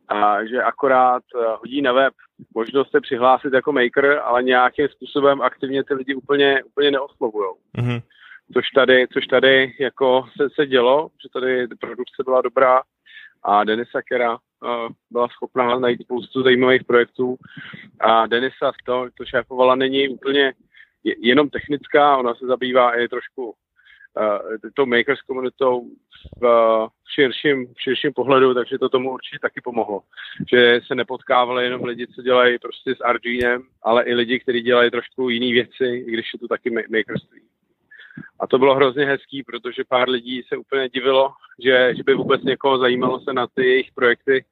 a 0.07 0.45
že 0.45 0.63
akorát 0.63 1.23
eh, 1.35 1.45
hodí 1.59 1.81
na 1.81 1.91
web 1.91 2.13
možnost 2.55 2.91
se 2.91 3.01
přihlásit 3.01 3.53
jako 3.53 3.71
maker, 3.71 4.21
ale 4.23 4.43
nějakým 4.43 4.87
způsobem 4.87 5.41
aktivně 5.41 5.83
ty 5.83 5.93
lidi 5.93 6.15
úplně, 6.15 6.63
úplně 6.63 6.91
neoslovují. 6.91 7.49
Mm-hmm. 7.77 8.01
Což 8.53 8.69
tady, 8.75 9.07
což 9.13 9.27
tady 9.27 9.73
jako 9.79 10.25
se, 10.37 10.47
se 10.55 10.67
dělo, 10.67 11.09
že 11.23 11.29
tady 11.33 11.67
produkce 11.67 12.23
byla 12.23 12.41
dobrá 12.41 12.81
a 13.43 13.63
Denisa 13.63 14.01
Kera 14.01 14.31
uh, 14.31 14.37
byla 15.11 15.27
schopná 15.27 15.79
najít 15.79 16.01
spoustu 16.01 16.43
zajímavých 16.43 16.83
projektů 16.83 17.35
a 17.99 18.27
Denisa 18.27 18.71
to, 18.85 19.07
to 19.17 19.25
šéfovala 19.25 19.75
není 19.75 20.09
úplně 20.09 20.53
jenom 21.03 21.49
technická, 21.49 22.17
ona 22.17 22.35
se 22.35 22.45
zabývá 22.45 22.99
i 22.99 23.07
trošku 23.07 23.55
tou 24.73 24.86
makers 24.86 25.21
komunitou 25.21 25.86
v, 26.41 26.43
v, 26.43 27.13
širším, 27.13 27.67
v 27.67 27.82
širším 27.82 28.13
pohledu, 28.13 28.54
takže 28.54 28.78
to 28.78 28.89
tomu 28.89 29.13
určitě 29.13 29.39
taky 29.39 29.62
pomohlo. 29.62 30.02
Že 30.52 30.82
se 30.88 30.95
nepotkávali 30.95 31.63
jenom 31.63 31.84
lidi, 31.84 32.08
co 32.08 32.21
dělají 32.21 32.60
prostě 32.60 32.95
s 32.95 33.02
Arduinem, 33.02 33.63
ale 33.84 34.04
i 34.04 34.13
lidi, 34.13 34.39
kteří 34.39 34.62
dělají 34.62 34.91
trošku 34.91 35.30
jiné 35.30 35.54
věci, 35.54 35.86
i 35.86 36.12
když 36.12 36.34
je 36.34 36.39
to 36.39 36.47
taky 36.47 36.69
makerství. 36.69 37.41
A 38.39 38.47
to 38.47 38.60
bylo 38.60 38.76
hrozně 38.76 39.06
hezký, 39.06 39.43
protože 39.43 39.84
pár 39.84 40.10
lidí 40.10 40.43
se 40.47 40.58
úplně 40.58 40.89
divilo, 40.89 41.30
že, 41.63 41.93
že 41.97 42.04
by 42.04 42.13
vůbec 42.13 42.43
někoho 42.43 42.78
zajímalo 42.78 43.19
se 43.19 43.34
na 43.34 43.47
ty 43.47 43.65
jejich 43.65 43.91
projekty, 43.91 44.45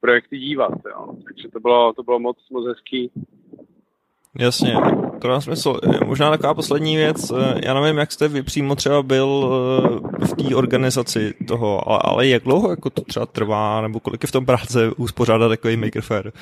projekty 0.00 0.38
dívat. 0.38 0.72
Jo. 0.90 1.16
Takže 1.24 1.48
to 1.48 1.60
bylo, 1.60 1.92
to 1.92 2.02
bylo 2.02 2.18
moc, 2.18 2.48
moc 2.50 2.66
hezký. 2.66 3.10
Jasně, 4.38 4.74
to 5.20 5.28
má 5.28 5.40
smysl. 5.40 5.80
Možná 6.06 6.30
taková 6.30 6.54
poslední 6.54 6.96
věc, 6.96 7.30
eh, 7.30 7.60
já 7.66 7.74
nevím, 7.74 7.98
jak 7.98 8.12
jste 8.12 8.28
vy 8.28 8.42
přímo 8.42 8.74
třeba 8.74 9.02
byl 9.02 9.28
eh, 10.22 10.26
v 10.26 10.36
té 10.36 10.56
organizaci 10.56 11.34
toho, 11.48 11.88
ale, 11.88 12.00
ale 12.04 12.26
jak 12.26 12.42
dlouho 12.42 12.70
jako 12.70 12.90
to 12.90 13.02
třeba 13.02 13.26
trvá, 13.26 13.80
nebo 13.80 14.00
kolik 14.00 14.22
je 14.22 14.26
v 14.26 14.32
tom 14.32 14.46
práce 14.46 14.90
uspořádat 14.96 15.48
takový 15.48 15.76
Maker 15.76 16.02
Fair? 16.02 16.32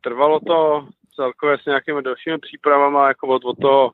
Trvalo 0.00 0.40
to 0.40 0.86
celkově 1.16 1.58
s 1.58 1.66
nějakými 1.66 2.02
dalšími 2.02 2.38
přípravama, 2.38 3.08
jako 3.08 3.26
od, 3.28 3.44
od 3.44 3.58
toho 3.58 3.90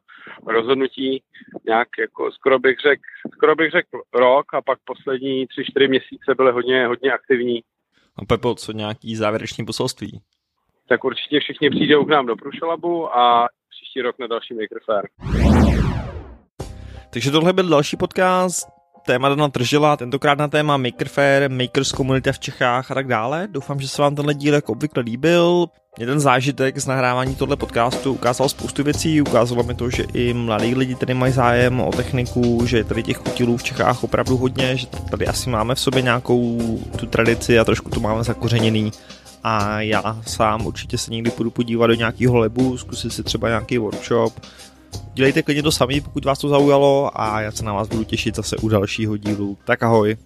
rozhodnutí 0.46 1.22
nějak 1.66 1.88
jako 1.98 2.32
skoro 2.32 2.58
bych 2.58 2.76
řekl, 2.78 3.02
skoro 3.32 3.54
bych 3.54 3.70
řekl 3.70 4.02
rok 4.14 4.54
a 4.54 4.62
pak 4.62 4.78
poslední 4.84 5.46
tři, 5.46 5.64
čtyři 5.64 5.88
měsíce 5.88 6.34
byly 6.36 6.52
hodně, 6.52 6.86
hodně 6.86 7.12
aktivní. 7.12 7.60
A 8.16 8.24
Pepo, 8.24 8.54
co 8.54 8.72
nějaký 8.72 9.16
závěrečný 9.16 9.66
poselství? 9.66 10.20
Tak 10.88 11.04
určitě 11.04 11.40
všichni 11.40 11.70
přijdou 11.70 12.04
k 12.04 12.08
nám 12.08 12.26
do 12.26 12.36
Prušelabu 12.36 13.18
a 13.18 13.48
příští 13.70 14.02
rok 14.02 14.16
na 14.18 14.26
další 14.26 14.54
Maker 14.54 14.78
Fair. 14.86 15.04
Takže 17.10 17.30
tohle 17.30 17.52
byl 17.52 17.68
další 17.68 17.96
podcast 17.96 18.68
téma 19.06 19.28
Dana 19.28 19.48
Tržila, 19.48 19.96
tentokrát 19.96 20.38
na 20.38 20.48
téma 20.48 20.76
Maker 20.76 21.08
Fair, 21.08 21.50
Makers 21.50 21.88
Community 21.88 22.32
v 22.32 22.38
Čechách 22.38 22.90
a 22.90 22.94
tak 22.94 23.06
dále. 23.06 23.48
Doufám, 23.50 23.80
že 23.80 23.88
se 23.88 24.02
vám 24.02 24.14
tenhle 24.14 24.34
díl 24.34 24.54
jako 24.54 24.72
obvykle 24.72 25.02
líbil. 25.02 25.66
Jeden 25.98 26.20
zážitek 26.20 26.78
z 26.78 26.86
nahrávání 26.86 27.36
tohle 27.36 27.56
podcastu 27.56 28.12
ukázal 28.12 28.48
spoustu 28.48 28.84
věcí, 28.84 29.22
ukázalo 29.22 29.62
mi 29.62 29.74
to, 29.74 29.90
že 29.90 30.04
i 30.14 30.34
mladí 30.34 30.74
lidi 30.74 30.94
tady 30.94 31.14
mají 31.14 31.32
zájem 31.32 31.80
o 31.80 31.92
techniku, 31.92 32.66
že 32.66 32.84
tady 32.84 33.02
těch 33.02 33.18
kutilů 33.18 33.56
v 33.56 33.62
Čechách 33.62 34.04
opravdu 34.04 34.36
hodně, 34.36 34.76
že 34.76 34.86
tady 34.86 35.26
asi 35.26 35.50
máme 35.50 35.74
v 35.74 35.80
sobě 35.80 36.02
nějakou 36.02 36.58
tu 36.98 37.06
tradici 37.06 37.58
a 37.58 37.64
trošku 37.64 37.90
to 37.90 38.00
máme 38.00 38.24
zakořeněný 38.24 38.90
a 39.44 39.80
já 39.80 40.22
sám 40.26 40.66
určitě 40.66 40.98
se 40.98 41.10
někdy 41.10 41.30
půjdu 41.30 41.50
podívat 41.50 41.86
do 41.86 41.94
nějakého 41.94 42.38
lebu, 42.38 42.78
zkusit 42.78 43.12
si 43.12 43.22
třeba 43.22 43.48
nějaký 43.48 43.78
workshop. 43.78 44.40
Dělejte 45.14 45.42
klidně 45.42 45.62
to 45.62 45.72
sami, 45.72 46.00
pokud 46.00 46.24
vás 46.24 46.38
to 46.38 46.48
zaujalo 46.48 47.20
a 47.20 47.40
já 47.40 47.52
se 47.52 47.64
na 47.64 47.72
vás 47.72 47.88
budu 47.88 48.04
těšit 48.04 48.36
zase 48.36 48.56
u 48.56 48.68
dalšího 48.68 49.16
dílu. 49.16 49.58
Tak 49.64 49.82
ahoj. 49.82 50.16